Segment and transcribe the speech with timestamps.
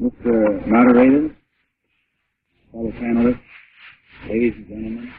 [0.00, 0.66] Mr.
[0.66, 1.36] Moderator,
[2.72, 3.38] fellow panelists,
[4.30, 5.12] ladies and gentlemen,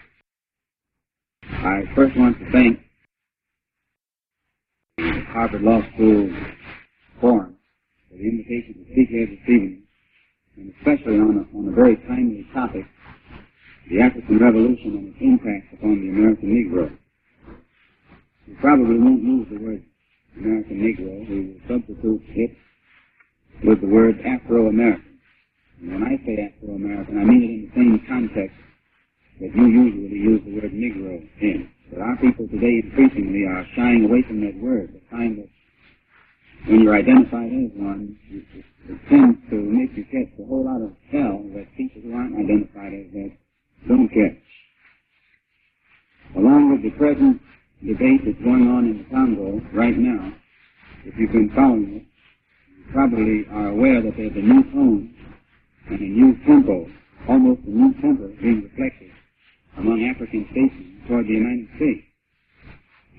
[1.44, 2.80] I first want to thank
[4.98, 6.34] the Harvard Law School
[7.22, 7.58] Forum
[8.10, 9.84] for the invitation to speak here this evening,
[10.58, 12.86] and especially on a, on a very timely topic,
[13.88, 16.98] the African Revolution and its impact upon the American Negro.
[18.48, 19.84] We probably won't use the word
[20.38, 21.30] American Negro.
[21.30, 22.58] We will substitute it
[23.64, 25.20] with the word Afro-American.
[25.82, 28.56] And when I say Afro-American, I mean it in the same context
[29.40, 31.70] that you usually use the word Negro in.
[31.90, 34.94] But our people today increasingly are shying away from that word.
[34.94, 35.50] They find that
[36.68, 40.66] when you're identified as one, it, it, it tends to make you catch a whole
[40.66, 43.32] lot of hell that people who aren't identified as that
[43.88, 44.38] don't catch.
[46.38, 47.42] Along with the present
[47.82, 50.32] debate that's going on in the Congo right now,
[51.04, 52.11] if you've been following it,
[52.92, 55.14] probably are aware that there's a new tone
[55.88, 56.88] and a new tempo,
[57.28, 59.12] almost a new temper being reflected
[59.78, 62.04] among African statesmen toward the United States.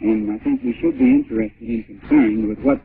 [0.00, 2.80] And I think we should be interested and concerned with what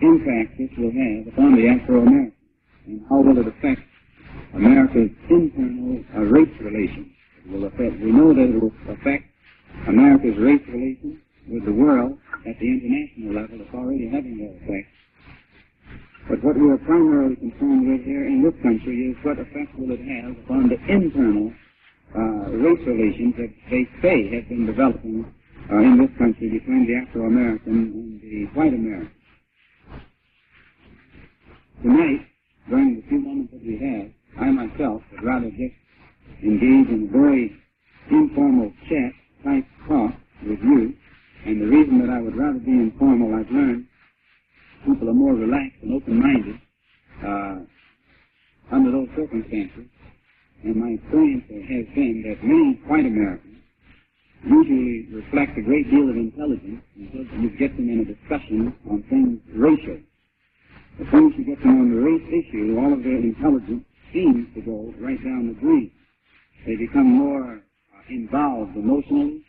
[0.00, 2.32] impact this will have upon the Afro-American
[2.86, 3.80] and how will it affect
[4.54, 7.08] America's internal uh, race relations.
[7.44, 9.24] It will affect, we know that it will affect
[9.88, 13.60] America's race relations with the world at the international level.
[13.60, 14.88] It's already having that effect.
[16.28, 19.92] But what we are primarily concerned with here in this country is what effect will
[19.94, 21.52] it have upon the internal
[22.14, 25.24] uh, race relations that they say have been developing
[25.70, 29.10] uh, in this country between the Afro-American and the white American.
[31.82, 32.26] Tonight,
[32.68, 34.10] during the few moments that we have,
[34.42, 35.78] I myself would rather just
[36.42, 37.54] engage in a very
[38.10, 39.12] informal chat
[39.44, 40.10] type talk
[40.42, 40.94] with you.
[41.44, 43.86] And the reason that I would rather be informal, I've learned
[44.86, 46.58] people are more relaxed and open-minded
[47.26, 47.58] uh,
[48.70, 49.90] under those circumstances.
[50.62, 53.58] And my experience has been that many white Americans
[54.46, 59.40] usually reflect a great deal of intelligence you get them in a discussion on things
[59.52, 59.98] racial.
[61.00, 64.48] As soon as you get them on the race issue, all of their intelligence seems
[64.54, 65.90] to go right down the drain.
[66.64, 69.44] They become more uh, involved emotionally,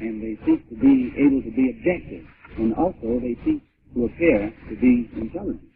[0.00, 2.26] and they seek to be able to be objective,
[2.58, 3.62] and also they seek
[3.94, 5.70] to appear to be intelligent.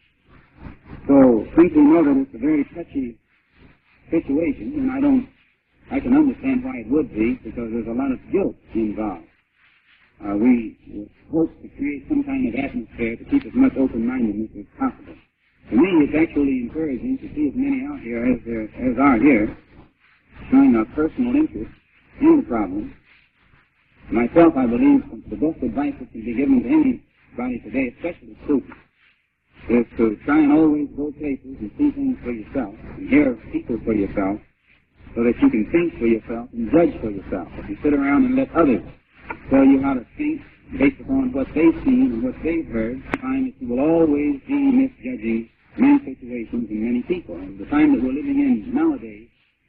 [1.08, 3.18] So, since we know that it's a very touchy
[4.10, 5.28] situation, and I don't,
[5.92, 9.26] I can understand why it would be, because there's a lot of guilt involved.
[10.22, 10.78] Uh, we
[11.32, 15.16] hope to create some kind of atmosphere to keep as much open-mindedness as possible.
[15.70, 19.18] To me, it's actually encouraging to see as many out here as there as are
[19.18, 19.56] here,
[20.50, 21.72] showing a personal interest
[22.20, 22.94] in the problem.
[24.12, 26.68] Myself, I believe the best advice that can be given to
[27.38, 28.72] anybody today, especially students,
[29.68, 33.78] is to try and always go places and see things for yourself and hear people
[33.84, 34.40] for yourself
[35.14, 37.48] so that you can think for yourself and judge for yourself.
[37.58, 38.82] If you sit around and let others
[39.50, 40.40] tell you how to think
[40.78, 44.54] based upon what they've seen and what they've heard, find that you will always be
[44.54, 47.34] misjudging many situations and many people.
[47.36, 49.28] And the time that we're living in nowadays,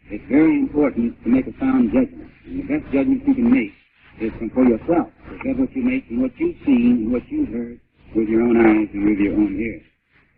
[0.10, 2.30] it's very important to make a sound judgment.
[2.46, 3.74] And the best judgment you can make
[4.20, 5.08] is for yourself.
[5.30, 7.80] Because what you make and what you've seen and what you've heard
[8.16, 9.84] with your own eyes and with your own ears.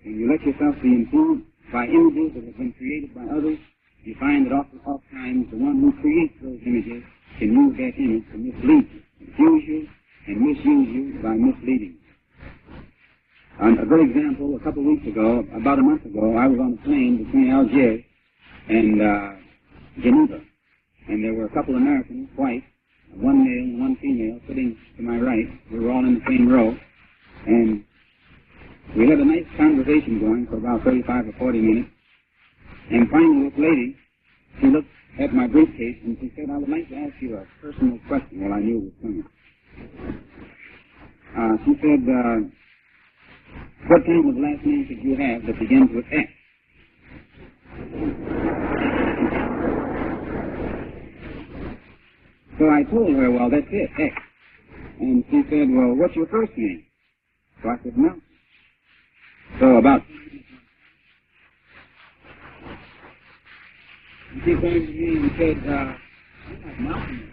[0.03, 3.57] When you let yourself be influenced by images that have been created by others,
[4.03, 7.03] you find that often, oftentimes the one who creates those images
[7.39, 9.88] can use that image to mislead you, confuse you,
[10.28, 12.03] and misuse you by misleading you.
[13.59, 16.59] And a good example, a couple of weeks ago, about a month ago, I was
[16.59, 18.03] on a plane between Algiers
[18.69, 19.29] and uh,
[20.01, 20.41] Geneva,
[21.07, 22.63] and there were a couple of Americans, white,
[23.18, 25.47] one male and one female, sitting to my right.
[25.72, 26.75] We were all in the same row,
[27.47, 27.84] and
[28.97, 31.90] we had a nice conversation going for about 35 or 40 minutes.
[32.91, 33.96] And finally, this lady,
[34.62, 34.90] she looked
[35.22, 38.44] at my briefcase and she said, I would like to ask you a personal question.
[38.44, 39.25] Well, I knew it was coming.
[41.38, 42.38] Uh, she said, uh,
[43.90, 46.29] what kind of last name did you have that begins with X?
[52.59, 54.16] So I told her, well, that's it, X.
[55.00, 56.85] And she said, well, what's your first name?
[57.64, 58.11] So I said, no.
[59.59, 60.02] So about
[64.46, 65.94] she came to me and said, uh,
[66.67, 67.32] not Malcolm.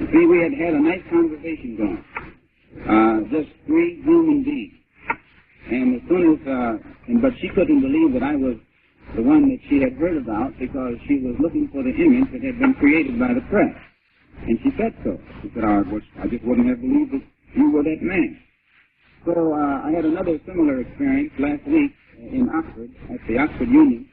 [0.00, 2.04] You see, we had had a nice conversation going.
[2.88, 4.74] Uh, just three human beings.
[5.70, 8.56] And as soon as, uh, and, but she couldn't believe that I was
[9.16, 12.42] the one that she had heard about because she was looking for the image that
[12.42, 13.74] had been created by the press.
[14.46, 15.18] And she said so.
[15.42, 15.84] She said, oh,
[16.20, 17.22] I just wouldn't have believed that
[17.54, 18.38] you were that man.
[19.24, 24.08] So uh, I had another similar experience last week in Oxford at the Oxford Union.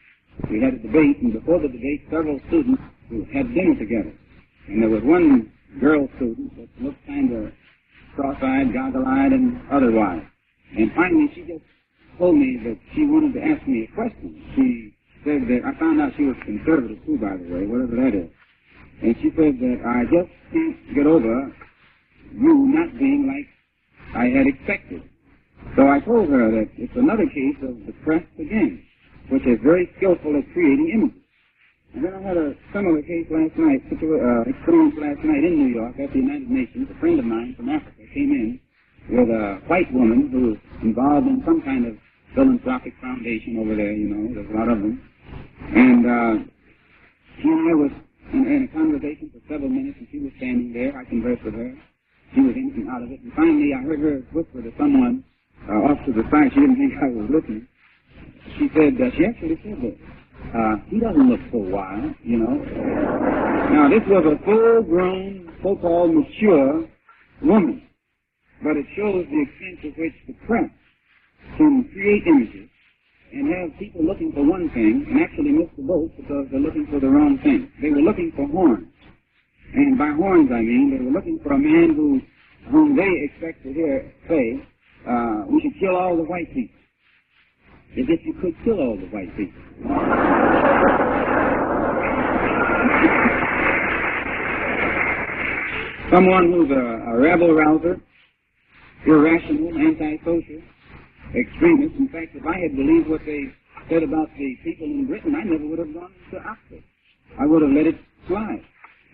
[0.49, 4.13] We had a debate, and before the debate, several students who had dinner together.
[4.67, 7.51] And there was one girl student that looked kind of
[8.15, 10.23] cross-eyed, goggle-eyed, and otherwise.
[10.77, 11.65] And finally, she just
[12.21, 14.29] told me that she wanted to ask me a question.
[14.53, 14.93] She
[15.25, 18.29] said that I found out she was conservative too, by the way, whatever that is.
[19.01, 21.49] And she said that I just can't get over
[22.29, 23.49] you not being like
[24.13, 25.01] I had expected.
[25.73, 28.85] So I told her that it's another case of the press again,
[29.33, 31.25] which is very skillful at creating images.
[31.97, 35.73] And then I had a similar case last night, uh, experience last night in New
[35.73, 36.85] York at the United Nations.
[36.85, 38.61] A friend of mine from Africa came in
[39.09, 41.97] with a white woman who was involved in some kind of
[42.35, 45.01] philanthropic foundation over there, you know, there's a lot of them.
[45.75, 46.33] And uh,
[47.37, 47.91] she and I was
[48.33, 50.97] in, in a conversation for several minutes, and she was standing there.
[50.97, 51.75] I conversed with her.
[52.33, 53.19] She was in and out of it.
[53.19, 55.23] And finally, I heard her whisper to someone
[55.67, 56.51] uh, off to the side.
[56.55, 57.67] She didn't think I was listening.
[58.57, 59.97] She said, uh, she actually said this.
[60.55, 62.55] Uh, he doesn't look so wild, you know.
[63.71, 66.87] Now, this was a full-grown, so-called mature
[67.43, 67.83] woman.
[68.63, 70.69] But it shows the extent to which the press
[71.57, 72.69] can create images
[73.33, 76.85] and have people looking for one thing and actually miss the boat because they're looking
[76.91, 77.71] for the wrong thing.
[77.81, 78.87] They were looking for horns.
[79.73, 82.21] And by horns, I mean they were looking for a man who,
[82.69, 84.61] whom they expect to hear say,
[85.07, 86.75] uh, we should kill all the white people.
[87.97, 89.61] As if you could kill all the white people.
[96.11, 98.01] Someone who's a, a rebel rouser,
[99.05, 100.61] irrational, antisocial,
[101.35, 101.95] extremist.
[101.95, 103.47] In fact, if I had believed what they
[103.89, 106.83] said about the people in Britain, I never would have gone to Oxford.
[107.39, 107.95] I would have let it
[108.27, 108.63] slide.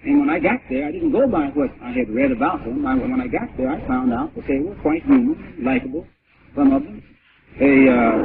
[0.03, 2.85] And when I got there, I didn't go by what I had read about them.
[2.85, 6.05] I, when I got there, I found out that they were quite human, likable,
[6.55, 7.01] some of them.
[7.59, 8.17] They, uh,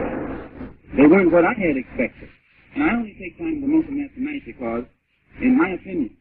[0.97, 2.29] they weren't what I had expected.
[2.75, 4.85] And I only take time to mention that tonight because,
[5.41, 6.17] in my opinion,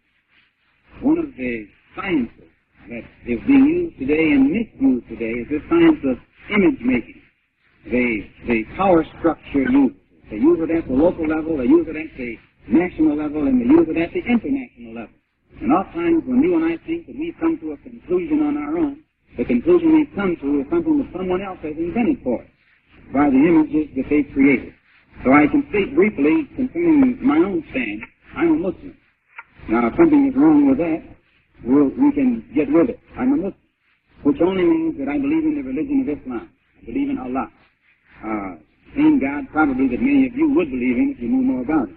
[1.02, 2.52] one of the sciences
[2.90, 6.18] that is being used today and misused today is this science of
[6.50, 7.21] image making.
[7.86, 9.98] The, the power structure uses
[10.30, 12.38] They use it at the local level, they use it at the
[12.70, 15.16] national level, and they use it at the international level.
[15.62, 18.78] And oftentimes when you and I think that we've come to a conclusion on our
[18.78, 19.04] own,
[19.38, 22.50] the conclusion we've come to is something that someone else has invented for us
[23.14, 24.74] by the images that they've created.
[25.26, 28.02] So I can state briefly concerning my own stand.
[28.38, 28.96] I'm a Muslim.
[29.70, 31.02] Now, if something is wrong with that,
[31.66, 33.02] we'll, we can get rid of it.
[33.20, 33.66] I'm a Muslim,
[34.24, 36.50] which only means that I believe in the religion of Islam.
[36.82, 37.52] I believe in Allah.
[38.22, 38.56] Uh,
[38.96, 41.90] same God probably that many of you would believe in if you knew more about
[41.90, 41.96] it.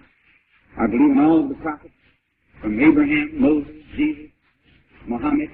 [0.79, 1.93] I believe in all of the prophets,
[2.61, 4.31] from Abraham, Moses, Jesus,
[5.07, 5.49] Muhammad,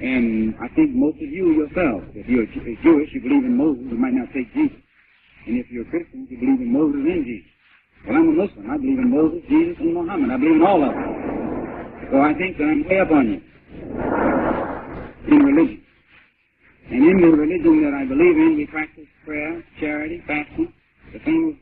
[0.00, 2.46] and I think most of you yourselves, if you're
[2.80, 4.80] Jewish, you believe in Moses, you might not take Jesus.
[5.46, 7.50] And if you're Christian, you believe in Moses and Jesus.
[8.06, 8.70] Well, I'm a Muslim.
[8.70, 10.30] I believe in Moses, Jesus, and Muhammad.
[10.32, 12.08] I believe in all of them.
[12.10, 13.40] So I think that I'm way up on you
[15.28, 15.84] in religion.
[16.90, 20.72] And in the religion that I believe in, we practice prayer, charity, fasting.
[21.12, 21.56] The things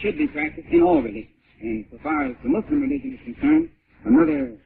[0.00, 1.34] should be practiced in all religions.
[1.60, 3.68] And so far as the Muslim religion is concerned,
[4.04, 4.56] another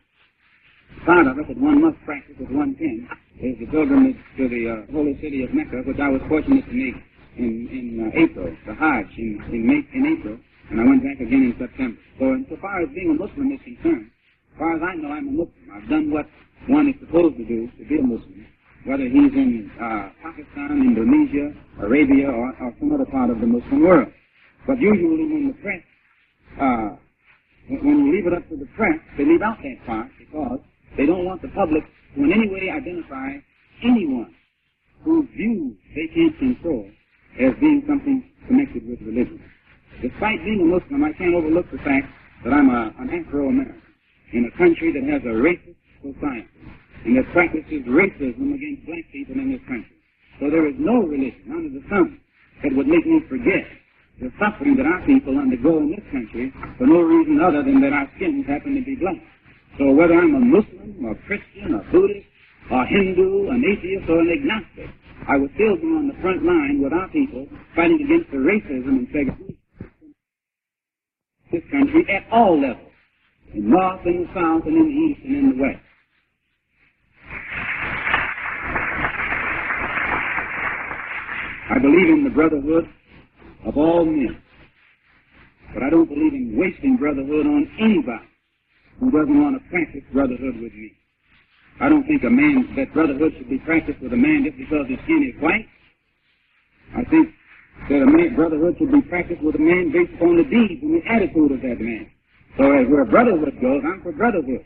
[1.05, 3.09] part of it that one must practice as one can
[3.43, 6.73] is the pilgrimage to the uh, holy city of Mecca, which I was fortunate to
[6.73, 6.95] make
[7.37, 10.39] in, in uh, April, the Hajj in, in, May, in April,
[10.71, 11.99] and I went back again in September.
[12.19, 14.11] So insofar as being a Muslim is concerned,
[14.55, 15.65] as far as I know, I'm a Muslim.
[15.75, 16.31] I've done what
[16.71, 18.47] one is supposed to do to be a Muslim,
[18.85, 23.83] whether he's in uh, Pakistan, Indonesia, Arabia, or, or some other part of the Muslim
[23.83, 24.09] world.
[24.67, 25.83] But usually when the press
[26.61, 26.97] uh,
[27.69, 30.61] when you leave it up to the press, they leave out that part because
[30.97, 31.83] they don't want the public
[32.15, 33.41] to in any way identify
[33.83, 34.35] anyone
[35.03, 36.89] whose views they can't control
[37.41, 39.41] as being something connected with religion.
[40.03, 42.07] Despite being a Muslim, I can't overlook the fact
[42.45, 43.83] that I'm a, an Afro-American
[44.33, 46.49] in a country that has a racist society
[47.05, 49.95] and that practices racism against black people in this country.
[50.41, 52.21] So there is no religion under the sun
[52.63, 53.65] that would make me forget
[54.21, 57.93] the suffering that our people undergo in this country for no reason other than that
[57.93, 59.19] our skins happen to be black.
[59.79, 62.27] So whether I'm a Muslim, or Christian, or Buddhist,
[62.71, 64.89] or Hindu, an atheist, or an agnostic,
[65.27, 69.03] I would still be on the front line with our people fighting against the racism
[69.03, 69.59] and segregation
[71.55, 72.91] this country at all levels,
[73.55, 75.84] in the north, in the south, and in the east, and in the west.
[81.71, 82.85] I believe in the brotherhood
[83.65, 84.37] of all men.
[85.73, 88.29] But I don't believe in wasting brotherhood on anybody
[89.01, 90.93] who doesn't want to practice brotherhood with me.
[91.81, 94.87] I don't think a man, that brotherhood should be practiced with a man just because
[94.87, 95.67] his skin is white.
[96.95, 97.33] I think
[97.89, 101.01] that a man, brotherhood should be practiced with a man based upon the deeds and
[101.01, 102.07] the attitude of that man.
[102.61, 104.63] So as where brotherhood goes, I'm for brotherhood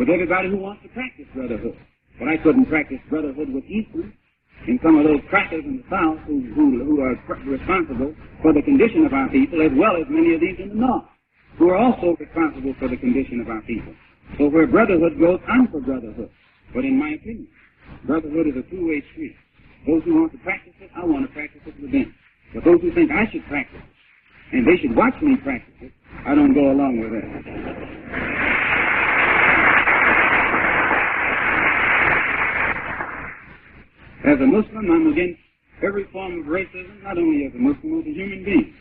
[0.00, 1.76] with everybody who wants to practice brotherhood.
[2.18, 4.12] But I couldn't practice brotherhood with Eastland
[4.66, 7.14] and some of those crackers in the South who, who, who are
[7.46, 10.74] responsible for the condition of our people, as well as many of these in the
[10.74, 11.04] North,
[11.58, 13.94] who are also responsible for the condition of our people.
[14.36, 16.30] So where brotherhood goes, I'm for brotherhood.
[16.74, 17.48] But in my opinion,
[18.04, 19.36] brotherhood is a two-way street.
[19.86, 22.14] Those who want to practice it, I want to practice it with them.
[22.54, 25.92] But those who think I should practice it, and they should watch me practice it,
[26.26, 28.57] I don't go along with that.
[34.28, 35.40] As a Muslim, I'm against
[35.82, 38.74] every form of racism, not only as a Muslim, but as a human being.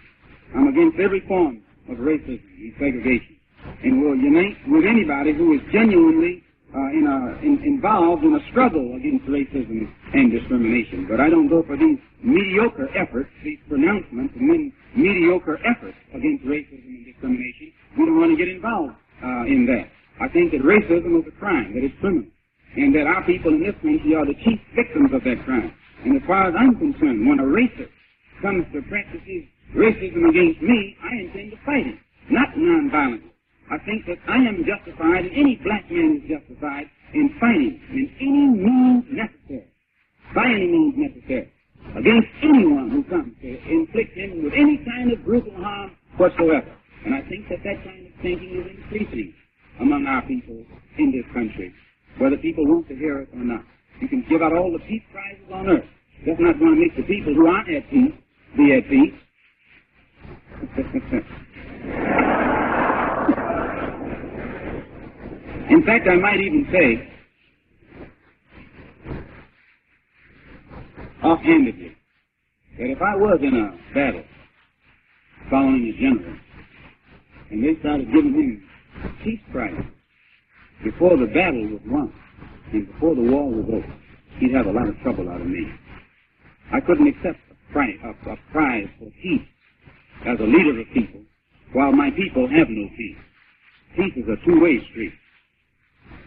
[0.53, 3.39] I'm against every form of racism and segregation,
[3.81, 6.43] and will unite with anybody who is genuinely
[6.75, 11.07] uh, in a, in, involved in a struggle against racism and discrimination.
[11.07, 16.43] But I don't go for these mediocre efforts, these pronouncements, and then mediocre efforts against
[16.43, 17.71] racism and discrimination.
[17.97, 19.87] We don't want to get involved uh, in that.
[20.19, 22.27] I think that racism is a crime, that it's criminal,
[22.75, 25.73] and that our people in this country are the chief victims of that crime.
[26.03, 27.89] And as far as I'm concerned, when a racist
[28.41, 29.45] comes to practices
[29.75, 33.31] racism against me, I intend to fight him, not nonviolently.
[33.69, 38.11] I think that I am justified, and any black man is justified in fighting in
[38.19, 39.67] any means necessary,
[40.33, 41.51] by any means necessary,
[41.95, 46.71] against anyone who comes to inflict him with any kind of brutal harm whatsoever.
[47.05, 49.33] And I think that that kind of thinking is increasing
[49.79, 50.63] among our people
[50.97, 51.73] in this country,
[52.19, 53.63] whether people want to hear it or not.
[54.01, 55.85] You can give out all the peace prizes on earth.
[56.25, 58.13] That's not going to make the people who aren't at peace
[58.55, 59.13] be at peace.
[65.69, 67.13] In fact, I might even say,
[71.23, 71.95] offhandedly,
[72.79, 74.23] that if I was in a battle
[75.49, 76.37] following a general,
[77.51, 78.63] and they started giving him
[79.23, 79.83] peace prize
[80.83, 82.13] before the battle was won
[82.73, 83.93] and before the war was over,
[84.39, 85.65] he'd have a lot of trouble out of me.
[86.71, 89.47] I couldn't accept a prize, a, a prize for peace
[90.25, 91.21] as a leader of people
[91.73, 93.17] while my people have no peace.
[93.95, 95.13] Peace is a two-way street.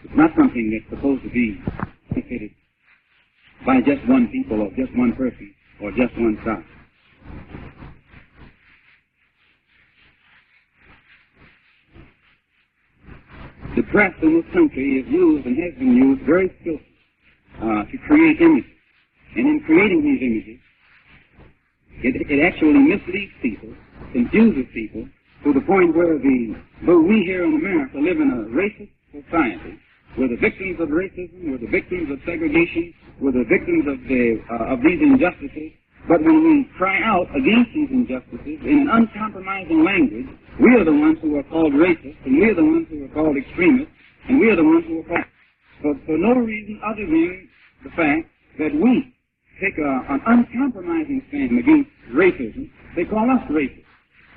[0.03, 1.61] It's not something that's supposed to be
[2.09, 2.51] benefited
[3.65, 6.65] by just one people or just one person or just one side.
[13.75, 16.97] The press in this country is used and has been used very skillfully
[17.63, 18.71] uh, to create images.
[19.35, 20.59] And in creating these images,
[22.03, 23.71] it, it actually misleads people,
[24.11, 25.07] confuses people,
[25.43, 29.79] to the point where the, though we here in America live in a racist society,
[30.17, 31.47] we're the victims of racism.
[31.47, 32.93] We're the victims of segregation.
[33.21, 35.71] We're the victims of the uh, of these injustices.
[36.07, 40.27] But when we cry out against these injustices in an uncompromising language,
[40.59, 43.13] we are the ones who are called racists, and we are the ones who are
[43.13, 43.93] called extremists,
[44.27, 45.29] and we are the ones who are called
[45.81, 47.49] for, for no reason other than
[47.83, 48.29] the fact
[48.59, 49.13] that we
[49.61, 52.69] take a, an uncompromising stand against racism.
[52.95, 53.85] They call us racist.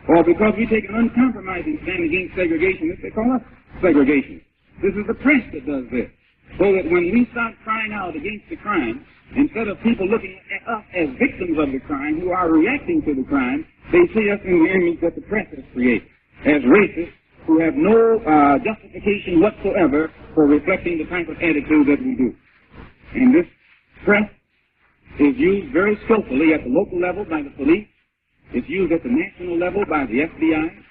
[0.08, 3.42] Or because we take an uncompromising stand against segregationists, they call us
[3.80, 4.44] segregationists.
[4.82, 6.08] This is the press that does this.
[6.60, 9.04] So that when we start crying out against the crime,
[9.36, 13.14] instead of people looking at us as victims of the crime who are reacting to
[13.14, 16.08] the crime, they see us in the image that the press has created
[16.46, 17.14] as racists
[17.46, 22.32] who have no uh, justification whatsoever for reflecting the type of attitude that we do.
[23.14, 23.46] And this
[24.04, 24.24] press
[25.20, 27.86] is used very skillfully at the local level by the police.
[28.52, 30.84] It's used at the national level by the FBI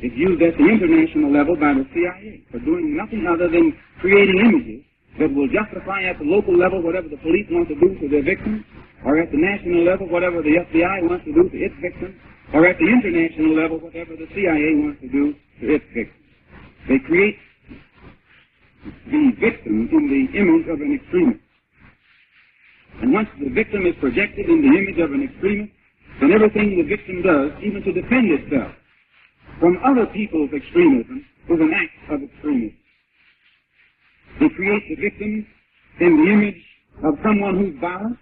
[0.00, 4.38] It's used at the international level by the CIA for doing nothing other than creating
[4.40, 4.82] images
[5.18, 8.24] that will justify at the local level whatever the police want to do to their
[8.24, 8.64] victims,
[9.04, 12.14] or at the national level whatever the FBI wants to do to its victims,
[12.54, 16.24] or at the international level whatever the CIA wants to do to its victims.
[16.88, 17.36] They create
[19.06, 21.40] the victim in the image of an extremist.
[23.00, 25.72] And once the victim is projected in the image of an extremist,
[26.20, 28.72] then everything the victim does, even to defend itself,
[29.60, 32.76] from other people's extremism is an act of extremism.
[34.40, 35.46] They create the victim
[36.00, 36.62] in the image
[37.04, 38.18] of someone who's violent,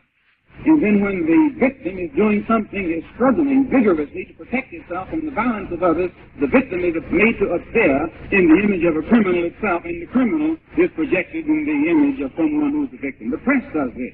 [0.66, 5.24] and then when the victim is doing something, is struggling vigorously to protect itself from
[5.24, 7.96] the violence of others, the victim is made to appear
[8.36, 12.20] in the image of a criminal itself, and the criminal is projected in the image
[12.20, 13.32] of someone who's the victim.
[13.32, 14.12] The press does this.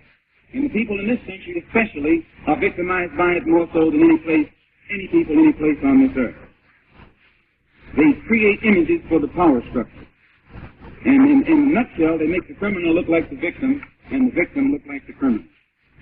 [0.55, 4.19] And the people in this country especially are victimized by it more so than any
[4.23, 4.47] place,
[4.95, 6.38] any people, any place on this earth.
[7.99, 10.06] They create images for the power structure.
[11.07, 14.35] And in, in a nutshell, they make the criminal look like the victim and the
[14.35, 15.47] victim look like the criminal.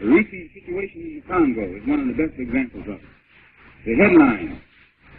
[0.01, 3.11] The recent situation in the Congo is one of the best examples of it.
[3.85, 4.57] The headlines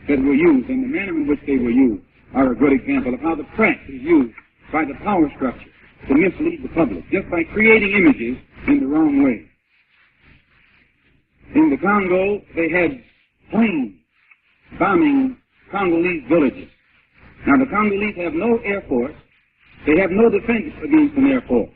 [0.09, 2.01] that were used and the manner in which they were used
[2.33, 4.33] are a good example of how the press is used
[4.73, 5.69] by the power structure
[6.09, 8.37] to mislead the public, just by creating images
[8.67, 9.45] in the wrong way.
[11.53, 13.01] In the Congo, they had
[13.51, 13.93] planes
[14.79, 15.37] bombing
[15.71, 16.69] Congolese villages.
[17.45, 19.13] Now, the Congolese have no air force.
[19.85, 21.69] They have no defense against an air force.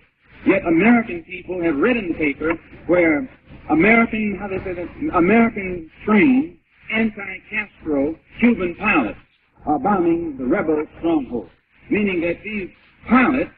[0.45, 2.53] Yet American people have read in the paper
[2.87, 3.29] where
[3.69, 6.57] American, how they say that, American trained
[6.93, 9.19] anti-Castro Cuban pilots
[9.65, 11.49] are bombing the rebel stronghold.
[11.91, 12.69] Meaning that these
[13.07, 13.51] pilots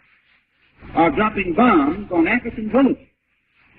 [0.96, 3.08] are dropping bombs on African villages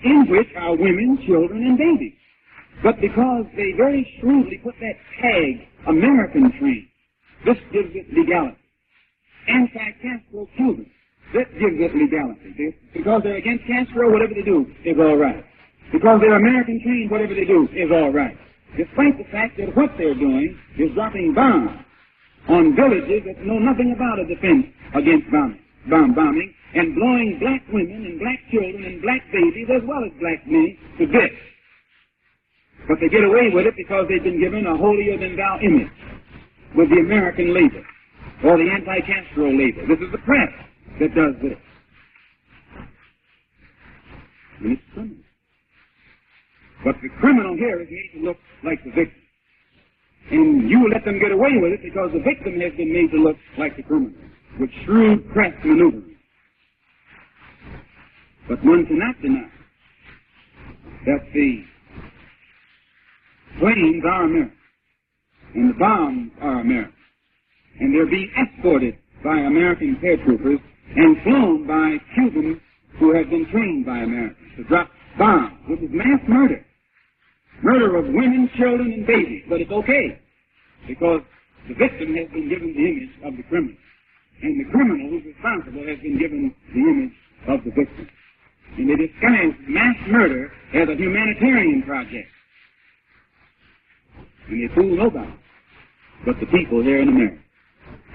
[0.05, 2.15] in which are women, children, and babies.
[2.83, 6.89] But because they very shrewdly put that tag, American trained,
[7.45, 8.57] this gives it legality.
[9.49, 10.87] Anti-Castro Cuban,
[11.33, 12.55] this gives it legality.
[12.57, 12.71] see?
[12.93, 15.45] Because they're against Castro, whatever they do is all right.
[15.93, 18.37] Because they're American trained, whatever they do is all right.
[18.77, 21.73] Despite the fact that what they're doing is dropping bombs
[22.49, 27.61] on villages that know nothing about a defense against bombing, bomb bombing, and blowing black
[27.73, 31.37] women and black children and black babies as well as black men to bits.
[32.89, 35.93] But they get away with it because they've been given a holier than thou image
[36.75, 37.85] with the American labor
[38.45, 39.87] or the anti-Castro labor.
[39.87, 40.51] This is the press
[41.01, 41.59] that does this.
[44.61, 45.25] And it's criminal.
[46.85, 49.23] But the criminal here is made to look like the victim.
[50.31, 53.19] And you let them get away with it because the victim has been made to
[53.19, 54.13] look like the criminal
[54.59, 56.17] with shrewd press maneuvering.
[58.49, 59.49] But one cannot deny
[61.07, 61.65] that the
[63.59, 64.59] planes are American
[65.55, 67.02] and the bombs are American.
[67.81, 70.61] And they're being escorted by American paratroopers
[70.97, 72.61] and flown by Cubans
[72.99, 76.65] who have been trained by Americans to drop bombs, which is mass murder.
[77.63, 79.45] Murder of women, children, and babies.
[79.49, 80.19] But it's okay
[80.87, 81.23] because
[81.69, 83.77] the victim has been given the image of the criminal.
[84.43, 87.15] And the criminal who's responsible has been given the image
[87.49, 88.09] of the victim.
[88.77, 92.29] And they disguise mass murder as a humanitarian project.
[94.49, 95.33] And they fool nobody
[96.25, 97.42] but the people here in America.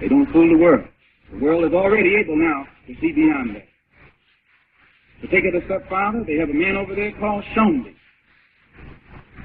[0.02, 0.86] They don't fool the world.
[1.32, 3.68] The world is already able now to see beyond that.
[5.22, 7.94] To take it a step farther, they have a man over there called Tshombe.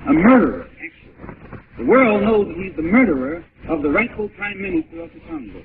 [0.09, 1.13] A murderer, actually.
[1.79, 5.65] The world knows that he's the murderer of the rightful prime minister of the Congo.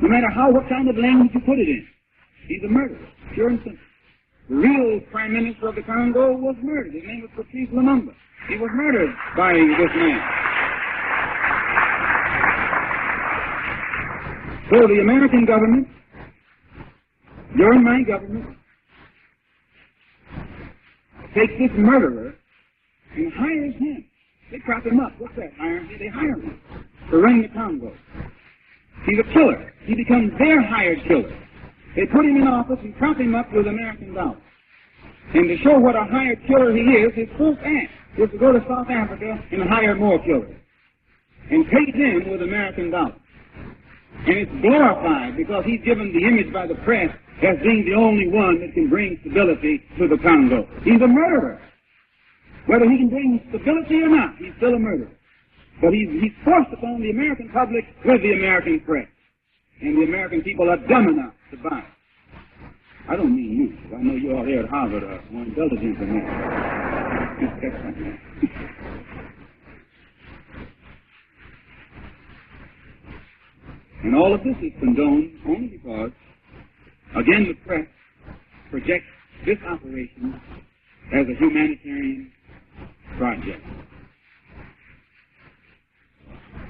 [0.00, 1.86] No matter how, what kind of language you put it in,
[2.46, 3.78] he's a murderer, pure and simple.
[4.48, 6.92] The real prime minister of the Congo was murdered.
[6.92, 8.14] His name was Patrice Lumumba.
[8.48, 10.20] He was murdered by this man.
[14.70, 15.88] So the American government,
[17.56, 18.56] during my government,
[21.34, 22.34] takes this murderer
[23.14, 24.04] and hires him.
[24.50, 25.12] They prop him up.
[25.18, 25.52] What's that?
[25.58, 26.60] Hire They hire him
[27.10, 27.92] to run the Congo.
[29.06, 29.72] He's a killer.
[29.84, 31.36] He becomes their hired killer.
[31.96, 34.40] They put him in office and prop him up with American dollars.
[35.34, 38.52] And to show what a hired killer he is, his first act is to go
[38.52, 40.56] to South Africa and hire more killers.
[41.50, 43.20] And pay them with American dollars.
[44.26, 47.10] And it's glorified because he's given the image by the press
[47.42, 50.66] as being the only one that can bring stability to the Congo.
[50.82, 51.60] He's a murderer.
[52.66, 55.10] Whether he can bring stability or not, he's still a murderer.
[55.82, 59.08] But he's, he's forced upon the American public with the American press.
[59.82, 61.84] And the American people are dumb enough to buy it.
[63.06, 63.76] I don't mean you.
[63.94, 66.34] I know you're all here at Harvard are more intelligent than that.
[74.04, 76.12] And all of this is condoned only because,
[77.16, 77.86] again, the press
[78.70, 79.06] projects
[79.46, 80.40] this operation
[81.12, 82.32] as a humanitarian
[83.18, 83.64] project.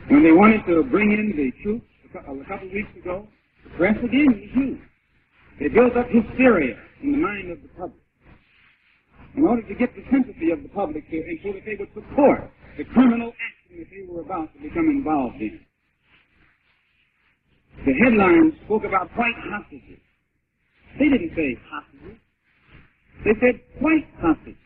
[0.08, 3.26] When they wanted to bring in the troops a couple of weeks ago,
[3.64, 4.82] the press again was used.
[5.60, 8.02] They built up hysteria in the mind of the public
[9.36, 12.50] in order to get the sympathy of the public and so that they would support
[12.78, 15.60] the criminal action that they were about to become involved in.
[17.84, 19.98] The headlines spoke about white hostages.
[20.98, 22.18] They didn't say hostages.
[23.24, 24.60] They said white hostages.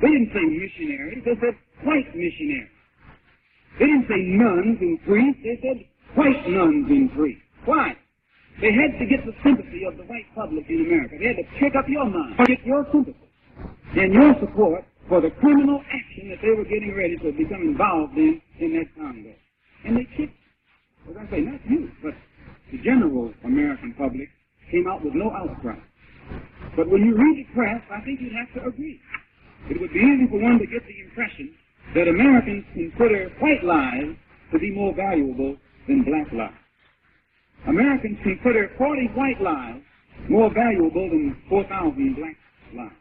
[0.00, 1.22] They didn't say missionaries.
[1.24, 2.70] They said white missionaries.
[3.78, 5.40] They didn't say nuns and priests.
[5.42, 5.78] They said
[6.14, 7.42] white nuns and priests.
[7.64, 7.96] Why?
[8.60, 11.16] They had to get the sympathy of the white public in America.
[11.18, 13.18] They had to pick up your mind, get your sympathy
[13.96, 18.16] and your support for the criminal action that they were getting ready to become involved
[18.16, 19.34] in in that Congo.
[19.84, 20.36] And they kicked,
[21.10, 22.14] as I say, not you, but
[22.70, 24.28] the general American public
[24.70, 25.78] came out with no outcry.
[26.76, 29.00] But when you read the press, I think you'd have to agree.
[29.70, 31.54] It would be easy for one to get the impression
[31.94, 34.16] that Americans consider white lives
[34.52, 36.56] to be more valuable than black lives.
[37.66, 39.82] Americans consider 40 white lives
[40.28, 42.36] more valuable than 4,000 black
[42.74, 42.94] lives.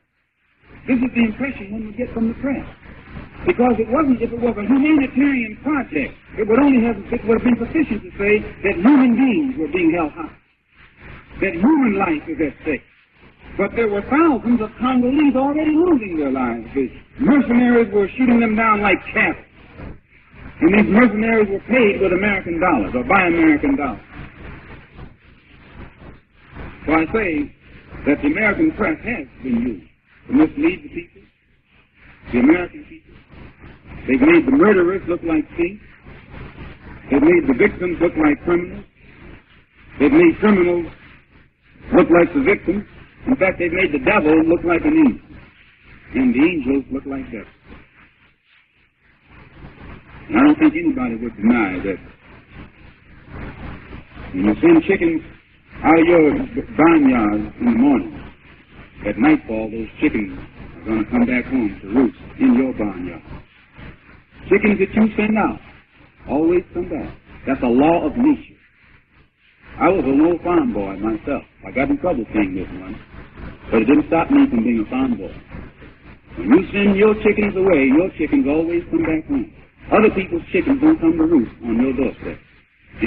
[0.88, 2.66] This is the impression one would get from the press.
[3.45, 7.41] Because it wasn't, if it was a humanitarian project, it would only have, it would
[7.41, 10.38] have been sufficient to say that human beings were being held hostage.
[11.41, 12.84] That human life is at stake.
[13.58, 16.69] But there were thousands of Congolese already losing their lives.
[16.74, 19.43] The mercenaries were shooting them down like cattle.
[20.62, 24.06] And these mercenaries were paid with American dollars or by American dollars.
[26.86, 27.56] So I say
[28.06, 29.88] that the American press has been used
[30.28, 31.21] to mislead the people,
[32.32, 33.01] the American people.
[34.08, 35.84] They've made the murderers look like saints.
[37.10, 38.86] They've made the victims look like criminals.
[40.00, 40.88] They've made criminals
[41.94, 42.86] look like the victims.
[43.28, 45.28] In fact, they've made the devil look like an angel.
[46.16, 47.48] And the angels look like devils.
[50.30, 52.00] And I don't think anybody would deny that
[54.34, 55.22] when you send chickens
[55.84, 56.32] out of your
[56.78, 58.18] barnyard in the morning,
[59.06, 60.40] at nightfall, those chickens
[60.78, 63.22] are going to come back home to roost in your barnyard.
[64.52, 65.64] Chickens that you send out
[66.28, 67.08] always come back.
[67.48, 68.60] That's a law of nature.
[69.80, 71.44] I was a old farm boy myself.
[71.66, 73.00] I got in trouble saying this one,
[73.72, 75.32] but it didn't stop me from being a farm boy.
[76.36, 79.56] When you send your chickens away, your chickens always come back home.
[79.88, 82.36] Other people's chickens don't come to roost on your doorstep,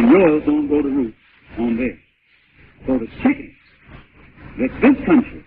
[0.00, 1.16] and yours don't go to roost
[1.60, 2.00] on theirs.
[2.88, 3.52] So the chickens
[4.64, 5.44] that this country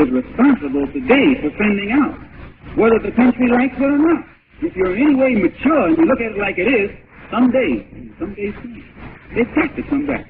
[0.00, 2.16] is responsible today for sending out,
[2.80, 4.35] whether the country likes it or not.
[4.62, 6.90] If you're in any way mature and you look at it like it is,
[7.30, 7.84] someday,
[8.18, 8.84] someday soon,
[9.76, 10.26] to come back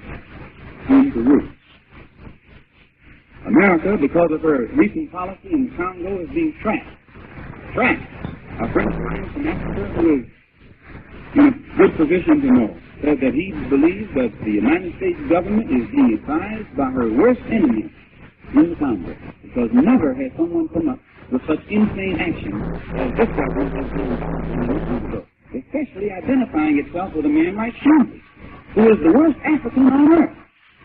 [0.89, 1.55] home to roost.
[3.47, 6.91] America, because of her recent policy in Congo, is being trapped.
[7.75, 8.03] Trapped.
[8.63, 10.27] A friend of mine from Africa who is
[11.37, 12.69] in a good position to know
[13.05, 17.41] said that he believes that the United States government is being advised by her worst
[17.53, 17.87] enemy
[18.57, 19.15] in the Congo.
[19.43, 21.01] Because never has someone come up
[21.33, 22.55] with such insane action
[22.99, 24.15] as this government has done
[24.53, 25.21] in the Congo.
[25.55, 28.21] Especially identifying itself with a man like Tshombe,
[28.75, 30.37] who is the worst African on earth.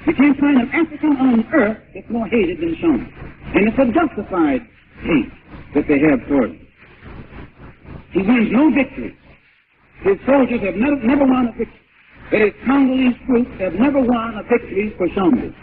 [0.08, 3.06] You can't find an African on earth that's more hated than Tshombe.
[3.54, 4.62] And it's a justified
[5.06, 5.32] hate
[5.76, 6.68] that they have toward him.
[8.14, 9.16] He wins no victory.
[10.04, 11.78] His soldiers have never, never won a victory.
[12.32, 15.54] That his Congolese troops have never won a victory for Tshombe.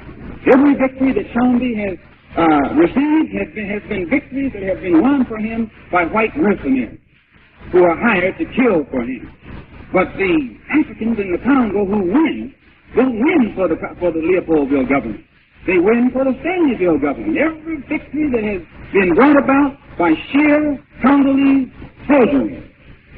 [0.47, 1.99] Every victory that Tshombe has
[2.37, 6.37] uh, received has been, has been victories that have been won for him by white
[6.37, 7.01] mercenaries
[7.73, 9.33] who are hired to kill for him.
[9.93, 10.33] But the
[10.69, 12.55] Africans in the Congo who win
[12.97, 15.25] don't win for the, for the Leopoldville government.
[15.67, 17.37] They win for the Stanleyville government.
[17.37, 18.63] Every victory that has
[18.93, 21.69] been brought about by sheer Congolese
[22.09, 22.65] soldiery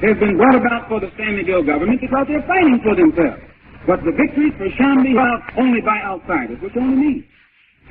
[0.02, 3.42] has been brought about for the Stanleyville government because they're fighting for themselves.
[3.86, 7.24] But the victories for Tshombe are only by outsiders, which only means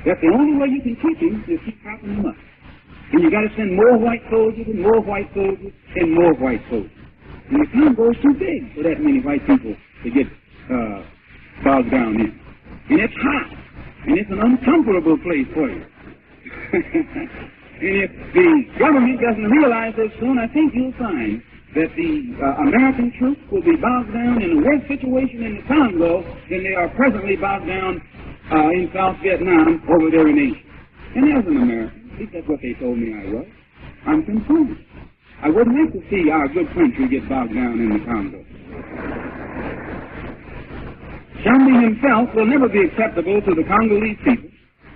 [0.06, 2.36] that the only way you can keep him is keep propping him up.
[3.12, 6.62] And you got to send more white soldiers and more white soldiers and more white
[6.70, 6.90] soldiers.
[7.50, 10.26] And the Congo is too big for that many white people to get
[10.70, 11.02] uh,
[11.64, 12.30] bogged down in.
[12.88, 13.50] And it's hot.
[14.06, 15.84] And it's an uncomfortable place for you.
[16.72, 21.42] and if the government doesn't realize this soon, I think you'll find
[21.74, 25.62] that the uh, American troops will be bogged down in a worse situation in the
[25.68, 28.02] Congo than they are presently bogged down
[28.52, 30.66] uh, in South Vietnam over there in Asia.
[31.14, 33.46] And as an American, at least that's what they told me I was,
[34.06, 34.78] I'm concerned.
[35.42, 38.44] I wouldn't like to see our good country get bogged down in the Congo.
[41.40, 44.50] Tshombe himself will never be acceptable to the Congolese people.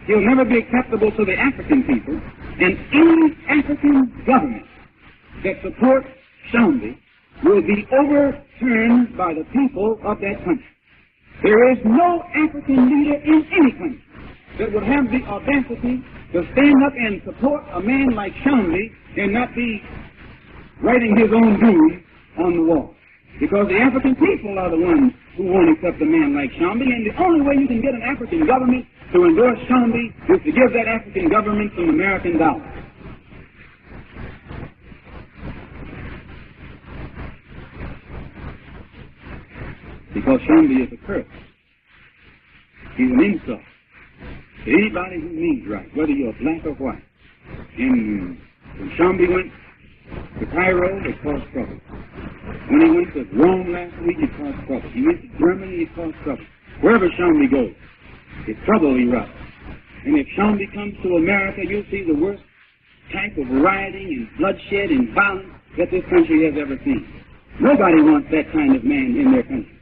[0.07, 2.21] He'll never be acceptable to the African people.
[2.61, 4.67] And any African government
[5.43, 6.07] that supports
[6.51, 6.99] Tshombe
[7.43, 10.74] will be overturned by the people of that country.
[11.43, 14.01] There is no African leader in any country
[14.59, 16.01] that would have the audacity
[16.33, 18.73] to stand up and support a man like Tshombe
[19.17, 19.83] and not be
[20.83, 22.03] writing his own doom
[22.39, 22.95] on the wall.
[23.41, 27.03] Because the African people are the ones who won't accept a man like Tshombe, and
[27.03, 30.71] the only way you can get an African government to endorse Tshombe is to give
[30.73, 32.63] that African government some American dollars.
[40.15, 41.27] Because Tshombe is a curse.
[42.97, 43.61] He's an insult
[44.65, 47.03] to anybody who means right, whether you're black or white.
[47.77, 48.39] And
[48.79, 49.53] when Tshombe went
[50.39, 51.81] to Cairo, it caused trouble.
[52.71, 54.89] When he went to Rome last week, it caused trouble.
[54.91, 56.47] He went to Germany, it caused trouble.
[56.81, 57.75] Wherever Tshombe goes,
[58.47, 59.35] if trouble erupts,
[60.07, 62.43] and if Tshombe comes to America, you'll see the worst
[63.13, 67.05] type of rioting and bloodshed and violence that this country has ever seen.
[67.61, 69.74] Nobody wants that kind of man in their country.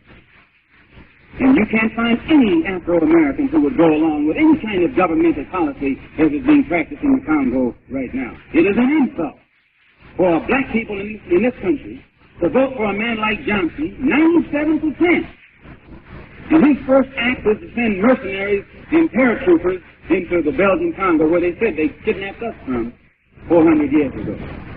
[1.41, 5.45] And you can't find any Afro-Americans who would go along with any kind of governmental
[5.47, 8.37] policy as is being practiced in the Congo right now.
[8.53, 9.41] It is an insult
[10.17, 12.05] for black people in in this country
[12.41, 15.25] to vote for a man like Johnson, 97%.
[16.53, 21.41] And his first act was to send mercenaries and paratroopers into the Belgian Congo where
[21.41, 22.93] they said they kidnapped us from
[23.49, 24.72] 400 years ago.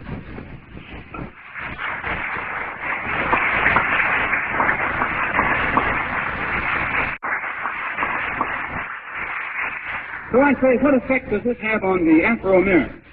[10.35, 13.07] So I say, what effect does this have on the Afro-Americans?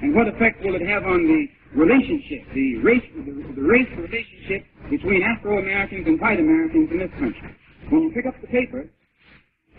[0.00, 1.44] And what effect will it have on the
[1.76, 7.52] relationship, the race, the, the race relationship between Afro-Americans and white Americans in this country?
[7.92, 8.88] When you pick up the paper,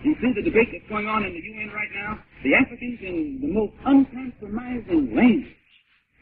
[0.06, 2.22] you see the debate that's going on in the UN right now.
[2.46, 5.50] The Africans, in the most uncompromising language,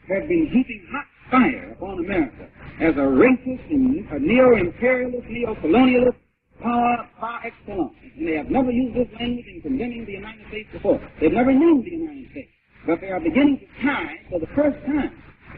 [0.08, 2.48] have been heaping hot fire upon America
[2.80, 6.16] as a racist and a neo-imperialist, neo-colonialist
[6.62, 7.94] power par excellence.
[8.16, 11.00] And they have never used this language in condemning the United States before.
[11.20, 12.50] They've never named the United States.
[12.86, 15.12] But they are beginning to tie, for the first time,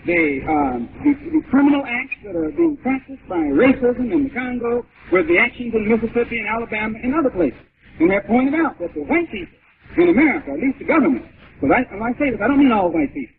[0.06, 4.86] the, um, the, the criminal acts that are being practiced by racism in the Congo
[5.12, 7.60] with the actions in Mississippi and Alabama and other places.
[8.00, 9.52] And they're pointed out that the white people
[9.98, 11.26] in America, at least the government,
[11.60, 13.36] because I, when I say this, I don't mean all white people,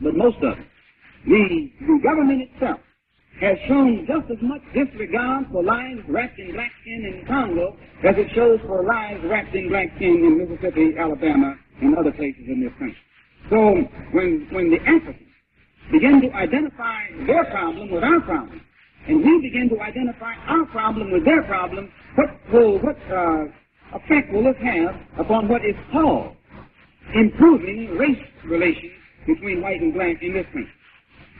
[0.00, 0.66] but most of them,
[1.26, 2.80] the, the government itself
[3.40, 8.14] has shown just as much disregard for lives wrapped in black skin in Congo as
[8.18, 12.60] it shows for lives wrapped in black skin in Mississippi, Alabama, and other places in
[12.60, 12.98] this country.
[13.50, 13.56] So
[14.10, 15.30] when, when the Africans
[15.92, 18.60] begin to identify their problem with our problem,
[19.06, 23.46] and we begin to identify our problem with their problem, what will, what uh,
[23.94, 26.34] effect will this have upon what is called
[27.14, 28.92] improving race relations
[29.26, 30.68] between white and black in this country?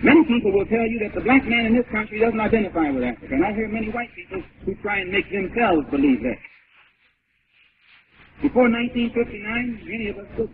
[0.02, 3.04] Many people will tell you that the black man in this country doesn't identify with
[3.04, 6.38] Africa, and I hear many white people who try and make themselves believe that.
[8.42, 10.50] Before 1959, many of us could.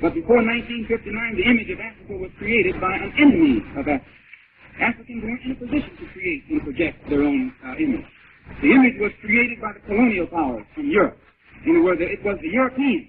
[0.00, 4.04] But before 1959, the image of Africa was created by an enemy of Africa.
[4.80, 8.06] Africans weren't in a position to create and project their own uh, image.
[8.62, 11.18] The image was created by the colonial powers from Europe.
[11.66, 13.08] In other words, it was the Europeans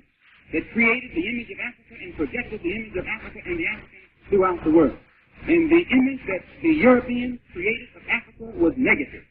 [0.53, 4.07] that created the image of Africa and projected the image of Africa and the Africans
[4.29, 4.97] throughout the world.
[5.47, 9.23] And the image that the Europeans created of Africa was negative.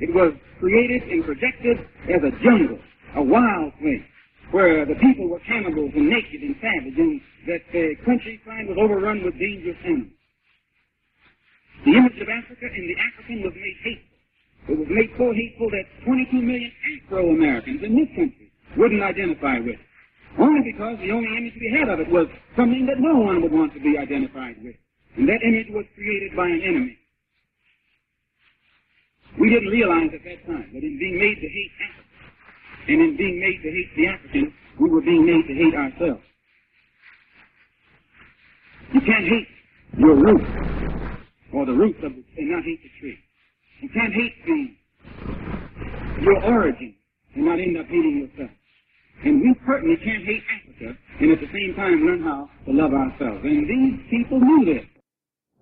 [0.00, 1.78] It was created and projected
[2.10, 2.78] as a jungle,
[3.16, 4.04] a wild place,
[4.50, 9.24] where the people were cannibals and naked and savage, and that the countryside was overrun
[9.24, 10.12] with dangerous animals.
[11.84, 14.14] The image of Africa and the African was made hateful.
[14.68, 16.72] It was made so hateful that 22 million
[17.04, 19.86] Afro-Americans in this country wouldn't identify with it.
[20.38, 23.52] Only because the only image we had of it was something that no one would
[23.52, 24.74] want to be identified with.
[25.16, 26.98] And that image was created by an enemy.
[29.38, 32.14] We didn't realize at that time that in being made to hate Africa,
[32.88, 36.22] and in being made to hate the Africans, we were being made to hate ourselves.
[38.92, 39.48] You can't hate
[39.98, 40.50] your roots,
[41.52, 43.18] or the roots of the, tree and not hate the tree.
[43.82, 44.60] You can't hate the,
[46.22, 46.94] your origin,
[47.34, 48.50] and not end up hating yourself.
[49.24, 52.92] And we certainly can't hate Africa, and at the same time learn how to love
[52.92, 53.42] ourselves.
[53.42, 54.86] And these people knew this.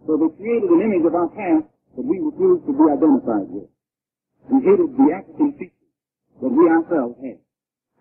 [0.06, 3.70] So they created an image of our past that we refused to be identified with.
[4.50, 5.92] We hated the African features
[6.42, 7.38] that we ourselves had.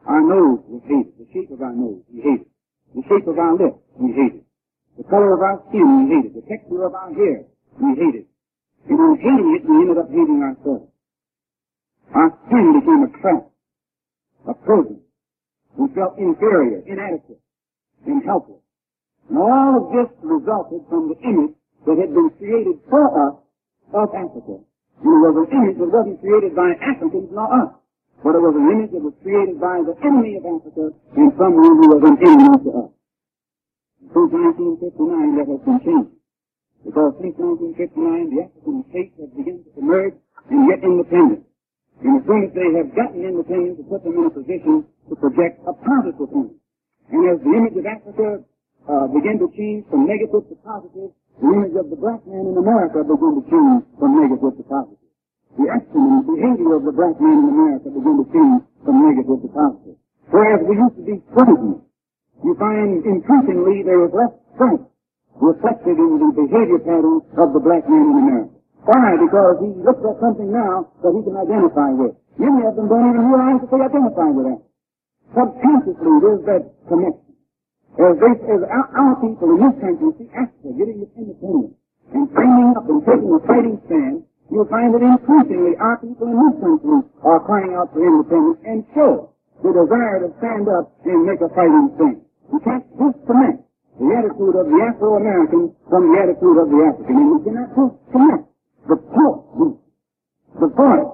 [0.09, 1.13] Our nose was hated.
[1.21, 2.49] The shape of our nose, we hated.
[2.97, 4.43] The shape of our lips, we hated.
[4.97, 6.33] The color of our skin, we hated.
[6.33, 7.45] The texture of our hair,
[7.77, 8.25] we hated.
[8.89, 10.89] And in hating it, we ended up hating ourselves.
[12.17, 13.45] Our skin became a trap,
[14.49, 15.05] a prison.
[15.77, 17.39] We felt inferior, inadequate,
[18.05, 18.59] and helpless.
[19.29, 21.55] And all of this resulted from the image
[21.85, 23.35] that had been created for us
[23.93, 24.61] of Africa.
[25.01, 27.71] And it was an image that wasn't created by Africans nor us,
[28.21, 31.73] but it was an image that was created by the enemy of Africa and someone
[31.81, 32.91] who was an enemy to us.
[34.11, 36.13] Since 1959, that has been changed.
[36.85, 40.15] Because since 1959, the African states have begun to emerge
[40.49, 41.45] and get independent.
[42.01, 45.13] And as soon as they have gotten independence, it put them in a position to
[45.17, 46.57] project a positive image.
[47.13, 48.41] And as the image of Africa
[48.89, 52.55] uh, began to change from negative to positive, the image of the black man in
[52.57, 54.99] America began to change from negative to positive.
[55.57, 59.39] The action and behavior of the black man in America began to change from negative
[59.41, 59.97] to positive.
[60.31, 61.81] Whereas we used to be frightened,
[62.43, 64.87] you find increasingly there is less strength
[65.39, 68.55] reflected in the behavior patterns of the black man in America.
[68.85, 69.13] Why?
[69.17, 72.17] Because he looks at something now that he can identify with.
[72.37, 74.61] Many of them don't even realize that they identify with that.
[75.37, 77.30] Subconsciously, there's that connection.
[77.99, 81.75] As, they, as our, our people in this country see Africa getting its independence
[82.15, 86.37] and standing up and taking a fighting stand, you'll find that increasingly our people in
[86.39, 91.27] this country are crying out for independence and show the desire to stand up and
[91.27, 92.19] make a fighting stand.
[92.51, 93.59] You can't disconnect
[93.99, 97.15] the attitude of the Afro-American from the attitude of the African.
[97.15, 98.43] And you cannot disconnect
[98.87, 99.45] the pulse,
[100.57, 101.11] the, voice,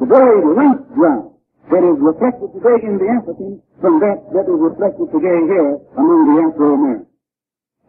[0.00, 1.30] the very race drive
[1.70, 6.20] that is reflected today in the African from that that is reflected today here among
[6.26, 7.06] the Afro-Americans.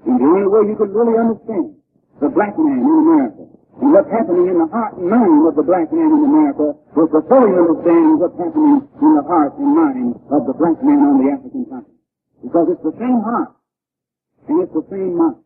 [0.05, 1.75] And the only way you can really understand
[2.21, 3.43] the black man in America
[3.79, 7.07] and what's happening in the heart and mind of the black man in America was
[7.15, 11.15] to fully understand what's happening in the heart and mind of the black man on
[11.23, 11.99] the African continent.
[12.43, 13.55] Because it's the same heart
[14.47, 15.41] and it's the same mind.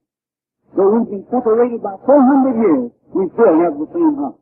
[0.73, 4.37] Though we've been separated by 400 years, we still have the same heart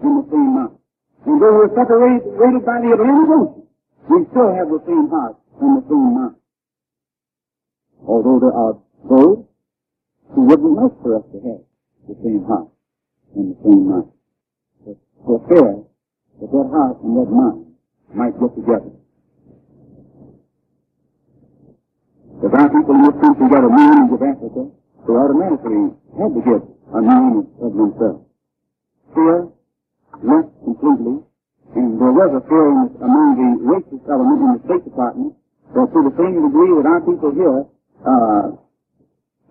[0.00, 0.76] and the same mind.
[1.28, 2.24] And though we're separated
[2.64, 3.65] by the Atlantic Ocean,
[4.08, 6.36] we still have the same heart and the same mind.
[8.06, 8.74] Although there are
[9.08, 9.44] those
[10.34, 11.62] who wouldn't like for us to have
[12.08, 12.68] the same heart
[13.34, 14.10] and the same mind.
[14.84, 15.72] But for fair
[16.40, 17.66] that that heart and that mind
[18.14, 18.92] might get together.
[22.36, 24.62] If our people in this country got a knowledge of Africa,
[25.08, 26.62] they automatically had to get
[26.94, 28.22] a knowledge of themselves.
[29.14, 29.48] Fear
[30.22, 31.24] left completely,
[31.74, 32.66] and there was a fear
[33.02, 35.34] among the racist element in the State Department
[35.74, 37.66] that to the same degree that our people here
[38.06, 38.46] uh,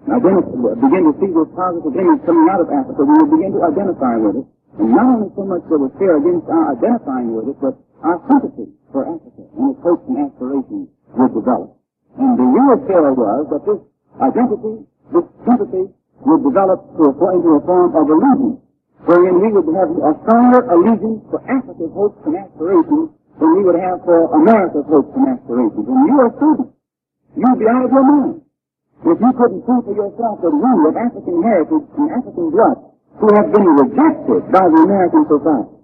[0.05, 4.15] begin to see this positive image coming out of Africa, we will begin to identify
[4.21, 4.47] with it.
[4.77, 7.73] And not only so much that we fear against our identifying with it, but
[8.03, 11.79] our sympathy for Africa and its hopes and aspirations would develop.
[12.19, 13.81] And the real fear was that this
[14.19, 14.83] identity,
[15.15, 15.85] this sympathy,
[16.27, 18.59] would develop to a, into a form of allegiance,
[19.05, 23.79] wherein we would have a stronger allegiance for Africa's hopes and aspirations than we would
[23.79, 25.85] have for America's hopes and aspirations.
[25.85, 26.69] And you are a student.
[27.37, 28.45] You'd be out of your mind
[29.05, 32.77] if you couldn't see for yourself that we of African heritage and African blood
[33.21, 35.77] who have been rejected by the American society,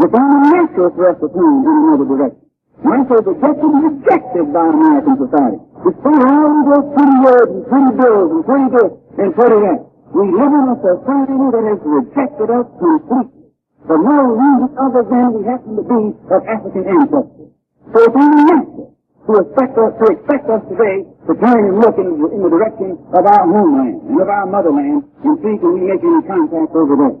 [0.00, 2.48] it's only natural for us to turn in another direction.
[2.80, 5.60] When I say rejected, rejected by American society.
[5.84, 9.80] Despite all those pretty words and pretty bills and pretty this and pretty that,
[10.12, 13.48] we live in a society that has rejected us completely
[13.86, 17.48] for no reason other than we happen to be of African ancestry.
[17.92, 18.92] So it's only natural
[19.26, 20.96] to expect us, to expect us today
[21.26, 25.06] to turn and look in, in the direction of our homeland and of our motherland
[25.24, 27.18] and see can we make any contact over there.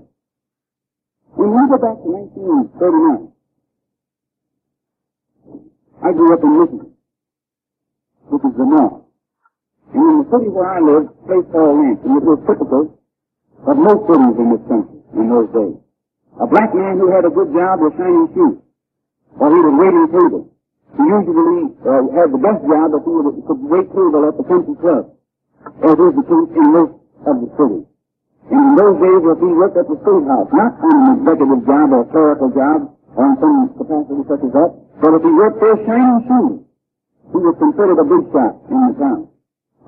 [1.34, 3.32] When we go back to 1939,
[6.02, 6.92] I grew up in Michigan,
[8.28, 9.02] which is the north.
[9.92, 12.96] And in the city where I lived, place called Lansing, it was typical
[13.68, 15.76] of most cities in this country in those days.
[16.40, 18.56] A black man who had a good job with shining shoes,
[19.36, 20.48] or he was waiting tables,
[20.96, 24.44] he usually uh, had the best job, but he would, could wait table at the
[24.48, 25.12] country club,
[25.84, 26.94] as is the case in most
[27.28, 27.86] of the cities.
[28.48, 31.62] And in those days, if he worked at the state house, not on an executive
[31.68, 32.78] job or a clerical job,
[33.12, 36.56] or in some capacity such as that, but if he worked for shining shoes,
[37.32, 39.31] he was considered a big shot in the town.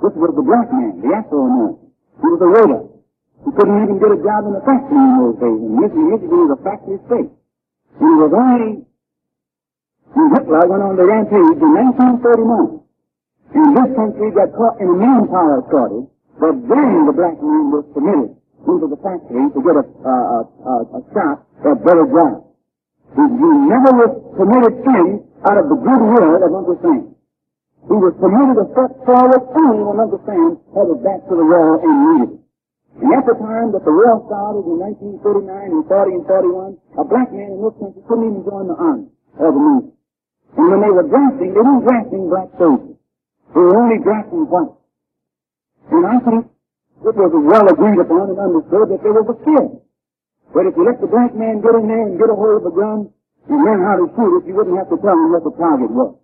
[0.03, 1.91] This was the black man, the Afro-American.
[2.21, 2.83] He was a waiter.
[3.45, 5.61] He couldn't even get a job in the factory in those days.
[5.61, 7.31] And Michigan, Michigan was a factory state.
[8.01, 8.85] He was only
[10.15, 12.81] when Hitler went on the rampage in 1939,
[13.55, 16.07] and this country got caught in a manpower shortage,
[16.39, 18.35] but then the black man was permitted
[18.67, 20.15] into the factory to get a, a,
[20.47, 22.47] a, a shot at better jobs.
[23.15, 25.07] He, he never was permitted in
[25.47, 27.14] out of the goodwill of Uncle Sam.
[27.85, 31.45] He was permitted to step forward only when Uncle Sam had his back to the
[31.45, 32.33] wall and needed.
[32.97, 34.77] And at the time that the war started in
[35.21, 38.79] 1939 and 40 and 41, a black man in this country couldn't even join the
[38.79, 39.91] army or the Navy.
[40.55, 42.97] And when they were drafting, they weren't drafting black soldiers.
[43.53, 44.75] They were only drafting white.
[45.91, 46.43] And I think
[47.05, 49.67] it was well agreed upon and understood that there was a fear.
[50.55, 52.71] But if you let the black man get in there and get a hold of
[52.71, 53.11] a gun
[53.51, 55.91] and learn how to shoot it, you wouldn't have to tell him what the target
[55.91, 56.15] was.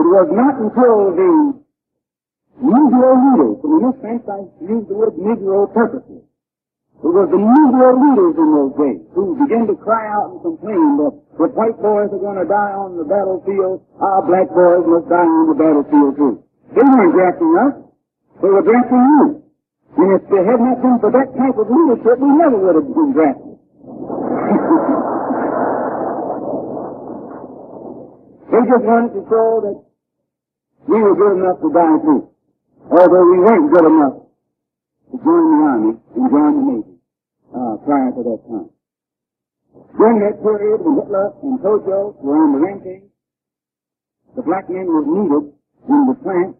[0.00, 1.60] It was not until the
[2.56, 6.24] Negro leaders, and in this sense I use the word Negro purposely,
[7.04, 11.04] it was the Negro leaders in those days who began to cry out and complain
[11.04, 15.20] that white boys are going to die on the battlefield, our black boys must die
[15.20, 16.48] on the battlefield too.
[16.72, 17.76] They weren't drafting us.
[18.40, 19.44] They were drafting you.
[20.00, 22.88] And if it had not been for that type of leadership, we never would have
[22.88, 23.52] been drafted.
[28.48, 29.89] they just wanted to show that
[30.88, 32.30] we were good enough to die too.
[32.90, 34.16] Although we weren't good enough
[35.12, 36.94] to join the army and join the navy
[37.54, 38.68] uh, prior to that time.
[39.96, 43.06] During that period when Hitler and Tojo were on the rampage,
[44.36, 45.44] the black man was needed
[45.90, 46.56] in the plant,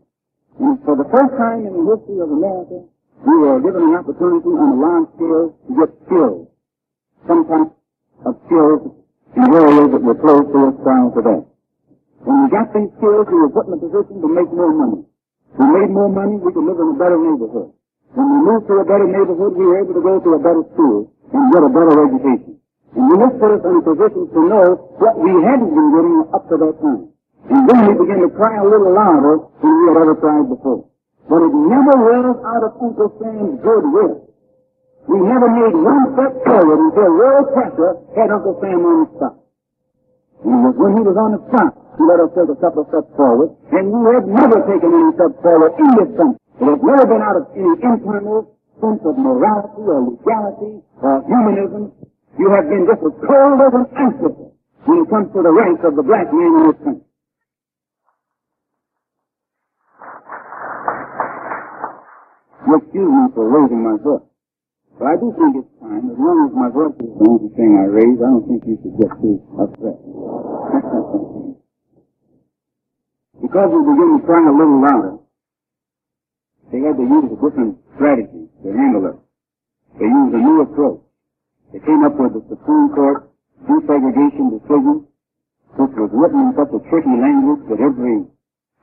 [0.58, 2.82] and for the first time in the history of America,
[3.26, 6.48] we were given an opportunity on a large scale to get skills,
[7.26, 7.70] some type
[8.26, 8.80] of skills
[9.36, 11.49] in areas that were closed to us prior to that.
[12.20, 15.00] When we got these skills, we were put in a position to make more money.
[15.56, 17.72] We made more money, we could live in a better neighborhood.
[18.12, 20.64] When we moved to a better neighborhood, we were able to go to a better
[20.76, 22.60] school and get a better education.
[22.92, 24.66] And this put us in a position to know
[25.00, 27.02] what we hadn't been getting up to that time.
[27.48, 30.90] And then we began to cry a little louder than we had ever cried before.
[31.24, 34.28] But it never was out of Uncle Sam's goodwill.
[35.08, 39.39] We never made one step forward until world pressure had Uncle Sam on the spot.
[40.40, 43.52] When he was on the front, he let us take a couple of steps forward,
[43.76, 46.40] and we had never taken any steps forward in this country.
[46.60, 51.92] It has never been out of any internal sense of morality or legality or humanism.
[52.40, 54.56] You have been just as cold as an icicle
[54.88, 57.04] when it comes to the ranks of the black man in this country.
[62.64, 64.29] You excuse me for raising my voice.
[65.00, 67.72] But I do think it's time, as long as my voice is the only thing
[67.72, 69.96] I raise, I don't think you should get too upset.
[73.40, 75.16] because we begin to cry a little louder,
[76.68, 79.16] they had to use a different strategy to handle it.
[79.96, 81.00] They used a new approach.
[81.72, 83.32] They came up with the Supreme Court
[83.64, 85.08] desegregation decision,
[85.80, 88.28] which was written in such a tricky language that every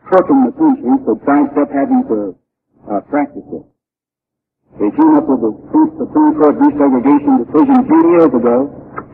[0.02, 2.34] crook in the country could sidestep having to
[2.90, 3.77] uh, practice it.
[4.76, 5.52] They came up with the
[5.98, 8.56] Supreme Court desegregation decision ten years ago.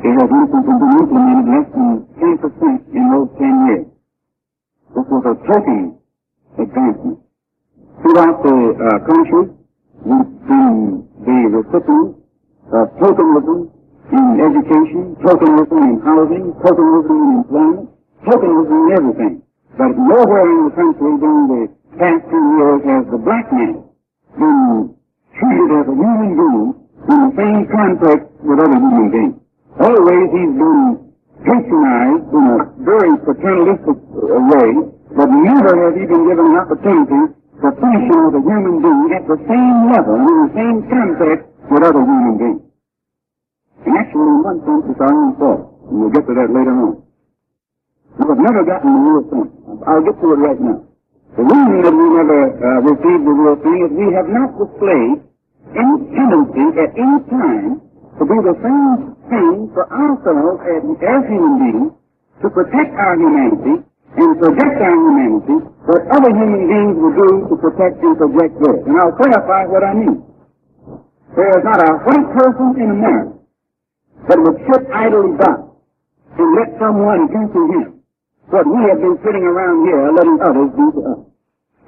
[0.04, 3.86] It has been implemented less than 10% in those 10 years.
[4.96, 5.96] This was a token
[6.60, 7.20] advancement.
[8.04, 9.44] Throughout the uh, country,
[10.04, 12.20] we've been the recipients
[12.76, 13.72] of tokenism
[14.12, 17.90] in education, tokenism in housing, tokenism in employment,
[18.28, 19.34] tokenism in everything.
[19.78, 21.64] But nowhere in the country during the
[21.98, 23.88] past two years has the black man
[24.38, 24.96] been
[25.40, 26.68] treated as a human being
[27.10, 29.36] in the same context with other human beings.
[29.82, 30.84] Always he's been
[31.44, 34.70] patronized in a very paternalistic uh, way,
[35.18, 39.26] but never has he been given an opportunity to function as a human being at
[39.26, 42.62] the same level, in the same context with other human beings.
[43.86, 45.62] And actually, in one sense, it's our own fault.
[45.90, 47.04] And we'll get to that later on.
[48.16, 49.48] We have never gotten the real thing.
[49.84, 50.93] I'll get to it right now.
[51.34, 55.18] The reason that we never uh, received the real thing is we have not displayed
[55.74, 61.54] any tendency at any time to do the same thing for ourselves as, as human
[61.58, 61.92] beings
[62.46, 65.58] to protect our humanity and project our humanity
[65.90, 68.82] what other human beings would do to protect and project theirs.
[68.86, 70.22] And I'll clarify what I mean.
[71.34, 73.34] There is not a white person in America
[74.30, 75.66] that would sit idly by
[76.38, 77.93] and let someone to him
[78.48, 81.20] what we have been sitting around here letting others do to us.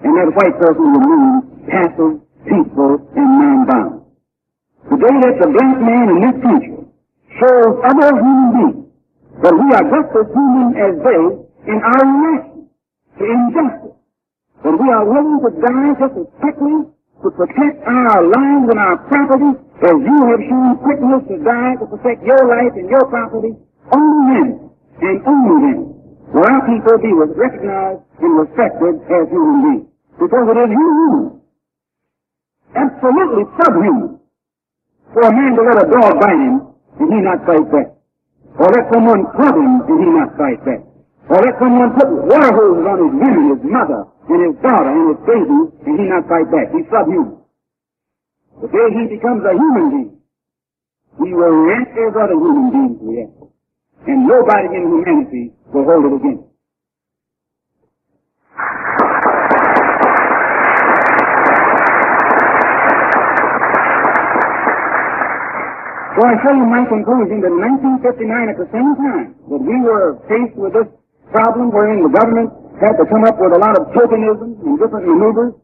[0.03, 1.33] And that white person will mean
[1.67, 2.13] passive,
[2.45, 4.03] peaceful, and non-violent.
[4.91, 6.77] Today that the black man in this country
[7.41, 8.85] shows other human beings
[9.41, 11.21] that we are just as human as they
[11.67, 12.69] in our reaction
[13.17, 13.97] to injustice.
[14.63, 16.75] That we are willing to die just as quickly
[17.23, 19.51] to protect our lives and our property
[19.83, 23.57] as you have shown quickness to die to protect your life and your property.
[23.91, 24.47] Only then,
[25.01, 25.79] and only then,
[26.33, 29.87] will our people be recognized and respected as human beings.
[30.17, 31.41] Because it is human.
[32.75, 34.19] Absolutely subhuman.
[35.13, 36.55] For a man to let a dog bite him
[36.99, 37.89] and he not fight back.
[38.57, 40.81] Or let someone club him and he not fight back.
[41.29, 45.05] Or let someone put water hoses on his women, his mother, and his daughter, and
[45.09, 46.69] his baby, and he not fight back.
[46.71, 47.41] He's subhuman.
[48.61, 50.13] The day he becomes a human being,
[51.19, 53.54] he will react as other human beings react.
[54.03, 56.45] And nobody in humanity will hold it against.
[66.15, 69.75] So I show you my conclusion that in 1959, at the same time that we
[69.83, 70.87] were faced with this
[71.35, 75.11] problem wherein the government had to come up with a lot of tokenism and different
[75.11, 75.59] maneuvers,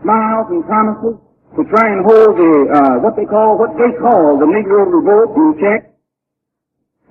[0.00, 1.20] smiles and promises
[1.60, 5.36] to try and hold the, uh, what they call, what they call the Negro revolt
[5.36, 5.89] in check.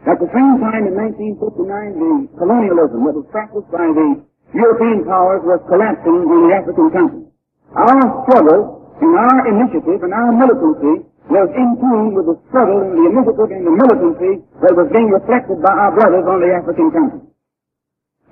[0.07, 4.23] At the same time, in 1959, the colonialism that was practiced by the
[4.55, 7.27] European powers was collapsing in the African continent.
[7.75, 12.95] Our struggle and our initiative and our militancy was in tune with the struggle and
[12.95, 14.33] the initiative and the militancy
[14.65, 17.29] that was being reflected by our brothers on the African continent.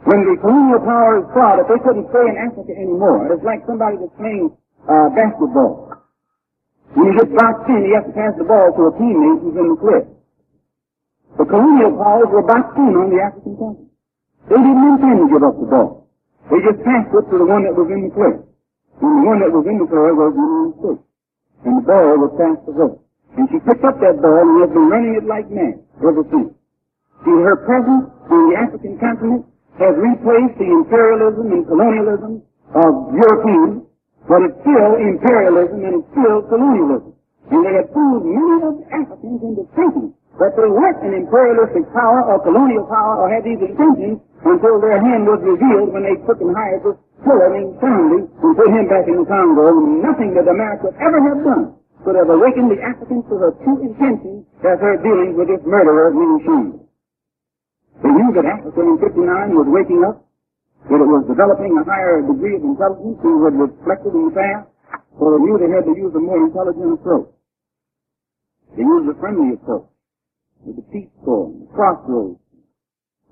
[0.07, 3.99] When the colonial powers saw that they couldn't stay in Africa anymore, it's like somebody
[4.01, 4.55] that's playing
[4.87, 5.99] uh, basketball.
[6.95, 9.57] When you gets boxed in, he has to pass the ball to a teammate who's
[9.59, 10.16] in the cliff.
[11.35, 13.91] The colonial powers were back in on the African continent.
[14.47, 15.89] They didn't intend to give up the ball.
[16.47, 18.37] They just passed it to the one that was in the cliff.
[19.03, 21.03] And the one that was in the cliff was the United States.
[21.67, 22.91] And the ball was passed to her.
[23.37, 26.51] And she picked up that ball and has been running it like mad ever since.
[27.25, 29.43] See, her presence on the African continent
[29.77, 32.33] has replaced the imperialism and colonialism
[32.73, 33.85] of Europeans,
[34.25, 37.13] but it's still imperialism and it's still colonialism.
[37.53, 42.21] And they have fooled millions of Africans into thinking that they weren't an imperialistic power
[42.21, 46.37] or colonial power or had these intentions until their hand was revealed when they took
[46.45, 49.73] and hired this killer named Tshombe and put him back in the Congo.
[50.05, 51.73] Nothing that America could ever have done
[52.05, 56.13] could have awakened the Africans to her true intentions as her dealings with this murderer,
[56.13, 56.85] Minnie Tshombe.
[58.05, 60.21] They knew that Africa in 59 was waking up,
[60.85, 64.69] that it was developing a higher degree of intelligence than was reflected in the past,
[65.17, 67.33] so they knew they had to use a more intelligent approach.
[68.77, 69.89] They used a friendly approach
[70.65, 72.39] with the Peace Corps, the Crossroads,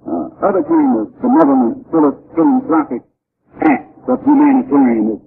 [0.05, 3.01] uh, other kind of benevolent, philanthropic
[3.65, 5.21] acts of humanitarianism.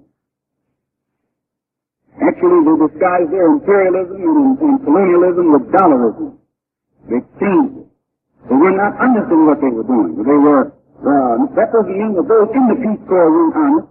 [2.19, 6.35] Actually, they disguised their imperialism and, and colonialism with dollarism.
[7.07, 7.87] They changed it.
[8.49, 10.19] They were not in what they were doing.
[10.19, 13.87] They were, uh, mean that those in the Peace Corps weren't honest,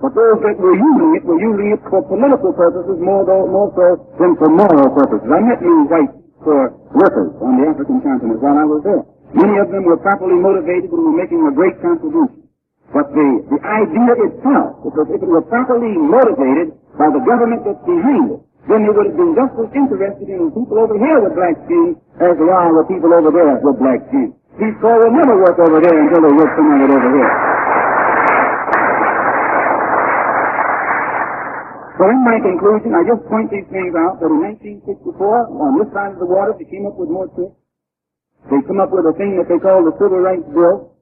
[0.00, 3.72] but those that were using it were using it for political purposes more, though, more
[3.76, 5.24] so than for moral purposes.
[5.28, 6.12] I met many white
[6.46, 6.62] Uh, for
[6.94, 9.02] workers on the African continent while I was there.
[9.34, 12.46] Many of them were properly motivated and were making a great contribution.
[12.94, 17.82] But the, the idea itself, because if it were properly motivated by the government that's
[17.82, 18.40] behind it,
[18.70, 21.98] then they would have been just as interested in people over here with black skin
[22.22, 24.30] as they are with people over there with black skin.
[24.54, 27.65] Peace Corps will never work over there until they work some of it over here.
[31.96, 34.40] So in my conclusion, I just point these things out that in
[34.84, 35.16] 1964,
[35.48, 37.56] on this side of the water, they came up with more tricks.
[38.52, 40.92] They come up with a thing that they call the Civil Rights Bill.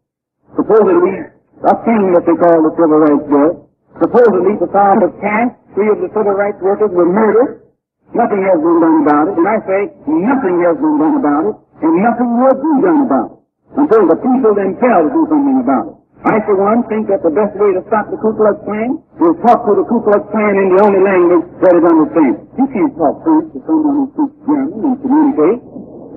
[0.54, 1.34] Supposedly,
[1.66, 3.50] a thing that they call the Civil Rights Bill.
[3.98, 7.66] Supposedly, the farm was passed, three of the civil rights workers were murdered.
[8.14, 9.34] Nothing has been done about it.
[9.38, 13.28] And I say, nothing has been done about it, and nothing will be done about
[13.34, 13.38] it
[13.74, 16.03] until the people themselves do something about it.
[16.24, 19.36] I, for one, think that the best way to stop the Ku Klux Klan is
[19.44, 22.34] talk to the Ku Klux Klan in the only language that is understood.
[22.56, 25.60] You can't talk French to someone who speaks German and communicate.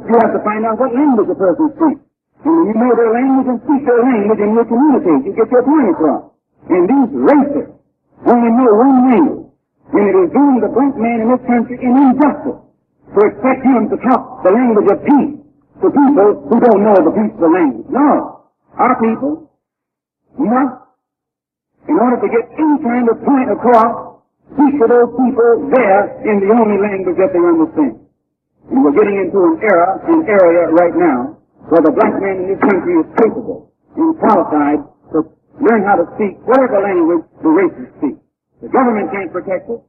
[0.08, 2.02] You have to find out what language the person speaks.
[2.48, 5.52] And when you know their language and speak their language and you communicate, you get
[5.52, 6.24] your point across.
[6.72, 7.76] And these racists
[8.32, 9.48] only know one language.
[9.92, 12.60] And it is doing the black man in this country an injustice
[13.12, 15.36] to expect him to talk the language of peace
[15.84, 17.88] to people who don't know the peaceful language.
[17.92, 18.48] No.
[18.80, 19.47] Our people
[20.46, 20.76] must,
[21.90, 24.22] in order to get any kind of point across,
[24.54, 28.06] speak to those people there in the only language that they understand.
[28.70, 31.40] And we're getting into an era, an area right now,
[31.72, 34.84] where the black man in this country is capable and qualified
[35.16, 35.18] to
[35.64, 38.16] learn how to speak whatever language the races speak.
[38.62, 39.82] The government can't protect us.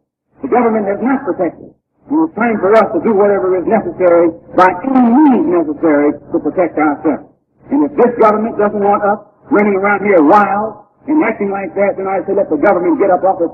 [0.43, 1.77] The government has not protected us.
[2.09, 6.37] And it's time for us to do whatever is necessary by any means necessary to
[6.41, 7.37] protect ourselves.
[7.69, 9.21] And if this government doesn't want us
[9.51, 13.09] running around here wild and acting like that, then I say let the government get
[13.09, 13.53] up off it,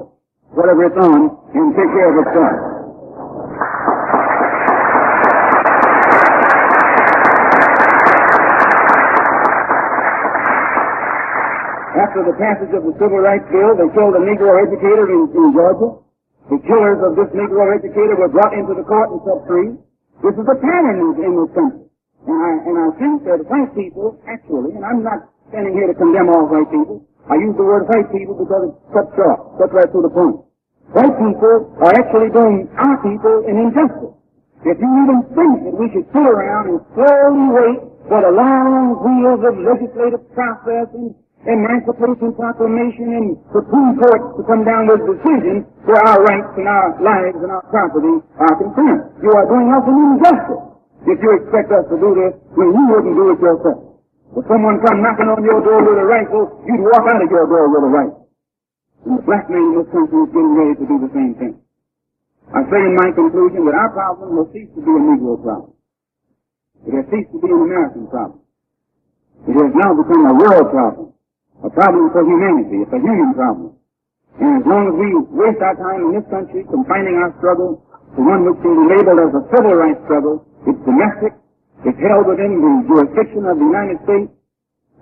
[0.59, 2.55] whatever it's on, and take care of itself.
[11.95, 15.55] After the passage of the Civil Rights Bill, they killed a Negro educator in, in
[15.55, 15.95] Georgia.
[16.51, 19.71] The killers of this Negro educator were brought into the court and set free.
[20.27, 21.87] This is a pattern in, in this country.
[22.27, 25.95] And I, and I think that white people, actually, and I'm not standing here to
[25.95, 27.07] condemn all white people.
[27.31, 30.43] I use the word white people because it cuts short, cuts right to the point.
[30.91, 34.19] White people are actually doing our people an injustice.
[34.67, 37.79] If you even think that we should sit around and slowly wait
[38.11, 41.15] for the long wheels of legislative process and
[41.47, 46.99] Emancipation Proclamation and Supreme Court to come down with decisions where our rights and our
[46.99, 49.23] lives and our property are concerned.
[49.23, 50.65] You are doing us an injustice
[51.15, 53.94] if you expect us to do this when you wouldn't do it yourself.
[54.35, 57.47] If someone come knocking on your door with a rifle, you'd walk out of your
[57.47, 58.27] door with a rifle.
[59.07, 61.55] And the black man in this country is getting ready to do the same thing.
[62.51, 65.73] I say in my conclusion that our problem will cease to be a Negro problem.
[66.83, 68.43] It has ceased to be an American problem.
[69.47, 71.07] It has now become a world problem.
[71.63, 72.83] A problem for humanity.
[72.83, 73.79] It's a human problem.
[74.43, 78.21] And as long as we waste our time in this country confining our struggle to
[78.21, 81.39] one which can be labeled as a civil rights struggle, it's domestic,
[81.85, 84.31] is held within the jurisdiction of the United States.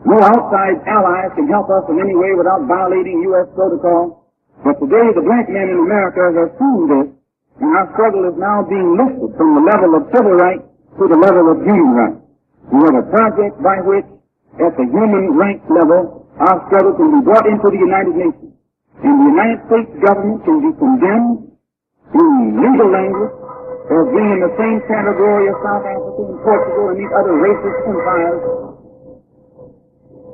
[0.02, 3.46] No outside allies can help us in any way without violating U.S.
[3.54, 4.26] protocol.
[4.66, 7.08] But today the black man in America has seen this,
[7.62, 10.66] And our struggle is now being lifted from the level of civil rights
[10.98, 12.20] to the level of human rights.
[12.72, 14.08] We have a project by which,
[14.58, 18.52] at the human rights level, our struggle can be brought into the United Nations.
[19.06, 21.52] And the United States government can be condemned
[22.14, 22.26] in
[22.58, 23.34] legal language
[23.90, 27.78] as being in the same category as South Africa and Portugal and these other racist
[27.88, 28.42] empires.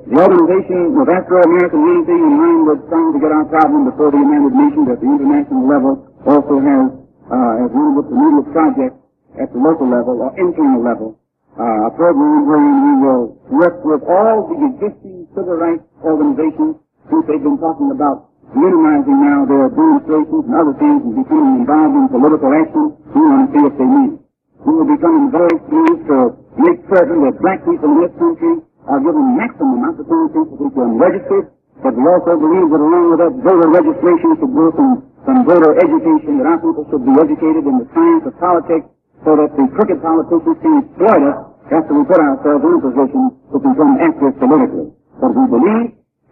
[0.09, 4.21] The organization of Afro-American Unity in line with trying to get our problem before the
[4.21, 5.93] United Nations at the international level
[6.25, 6.85] also has,
[7.29, 8.99] uh, as one of its immediate projects
[9.37, 11.21] at the local level or internal level,
[11.61, 16.81] uh, a program wherein we will work with all the existing civil rights organizations
[17.13, 21.97] since they've been talking about minimizing now their demonstrations and other things and becoming involved
[22.01, 22.97] in political action.
[23.15, 24.21] We want to see if they mean it.
[24.65, 26.19] We will become very pleased to
[26.61, 28.55] make certain that black people in this country
[28.91, 31.47] are given maximum opportunity to become registered,
[31.81, 34.93] but we also believe that along with that voter registration should go some,
[35.25, 38.87] some voter education, that our people should be educated in the science of politics
[39.25, 41.39] so that the crooked politicians can exploit us
[41.71, 44.89] after we put ourselves in a position to become active politically.
[45.21, 45.87] But we believe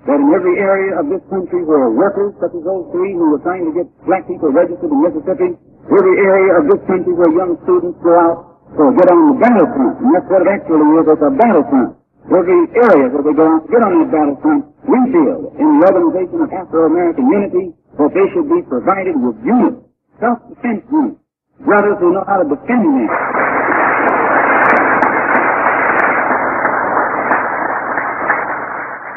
[0.06, 3.42] that in every area of this country where workers, such as those three who were
[3.42, 7.54] trying to get black people registered in Mississippi, every area of this country where young
[7.62, 8.38] students go out
[8.74, 11.90] to get on the battlefront, and that's what it actually is, it's a battlefront.
[12.26, 16.38] Every area where they go out get on the battlefront, we feel in the organization
[16.42, 17.66] of Afro-American unity
[17.98, 19.78] that they should be provided with units,
[20.18, 21.22] self-defense units,
[21.62, 23.08] brothers who know how to defend them.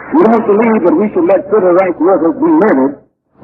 [0.10, 2.94] We don't believe that we should let civil rights workers be murdered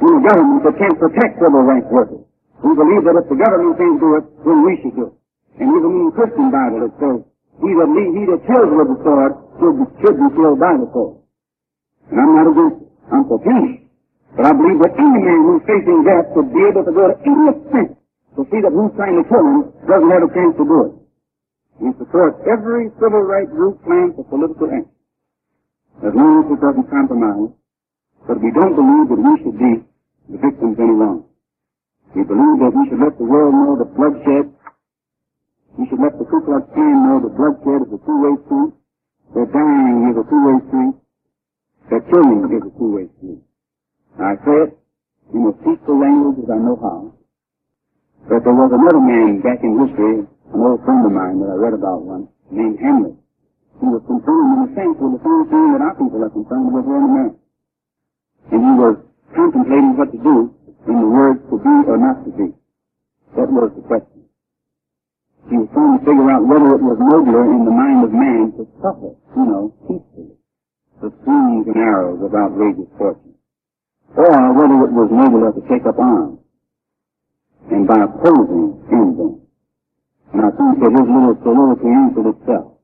[0.01, 2.26] in a government that can't protect civil rights workers.
[2.64, 5.16] We believe that if the government can't do it, then we should do it.
[5.60, 7.20] And even in the Christian Bible it says,
[7.64, 10.88] he that, he that kills with the sword should be, should be killed by the
[10.91, 11.24] sword.
[12.12, 12.89] And I'm not against it.
[13.12, 13.88] I'm for peace.
[14.36, 17.16] But I believe that any man who's facing death should be able to go to
[17.24, 17.89] any extent
[18.36, 20.93] to see that who's trying to kill him doesn't have a chance to do it.
[21.80, 24.91] We support every civil rights group plan for political action
[26.03, 27.56] as long as it doesn't compromise,
[28.28, 29.74] but we don't believe that we should be
[30.28, 31.24] the victims any longer.
[32.14, 34.53] We believe that we should let the world know that bloodshed,
[35.78, 38.74] we should let the Ku Klux Klan know that bloodshed is a two-way street,
[39.36, 40.95] that dying is a two-way street,
[41.89, 43.41] that killing is a two-way street.
[44.16, 44.72] I say it
[45.34, 47.12] in as peaceful language as I know how,
[48.30, 51.58] But there was another man back in history, an old friend of mine that I
[51.60, 53.20] read about once, named Hamlet.
[53.82, 56.72] He was concerned in a sense with the same thing that our people are concerned
[56.72, 57.39] with here in America.
[58.56, 58.95] And he was
[59.36, 60.56] contemplating what to do
[60.88, 62.47] in the words to be or not to be.
[63.36, 64.29] That was the question.
[65.49, 68.53] He was trying to figure out whether it was nobler in the mind of man
[68.57, 70.33] to suffer, you know, peacefully,
[71.01, 73.36] the slings and arrows of outrageous fortune.
[74.17, 76.39] Or whether it was nobler to take up arms
[77.71, 79.41] and by opposing end them.
[80.33, 82.77] And I think that his little soliloquy answered itself.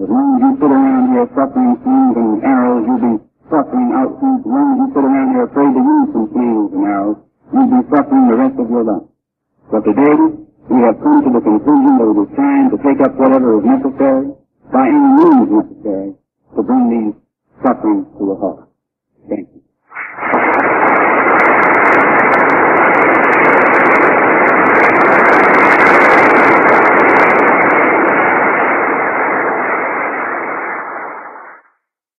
[0.00, 3.14] As long as you sit around here suffering slings and arrows, you'll be
[3.52, 4.16] suffering out.
[4.16, 7.20] Long as you sit around here afraid to use some slings and arrows,
[7.52, 9.06] you'll be suffering the rest of your life.
[9.68, 10.16] But today,
[10.72, 13.64] we have come to the conclusion that it is time to take up whatever is
[13.68, 14.32] necessary,
[14.72, 16.10] by any means necessary,
[16.56, 17.14] to bring these
[17.60, 18.72] sufferings to a halt.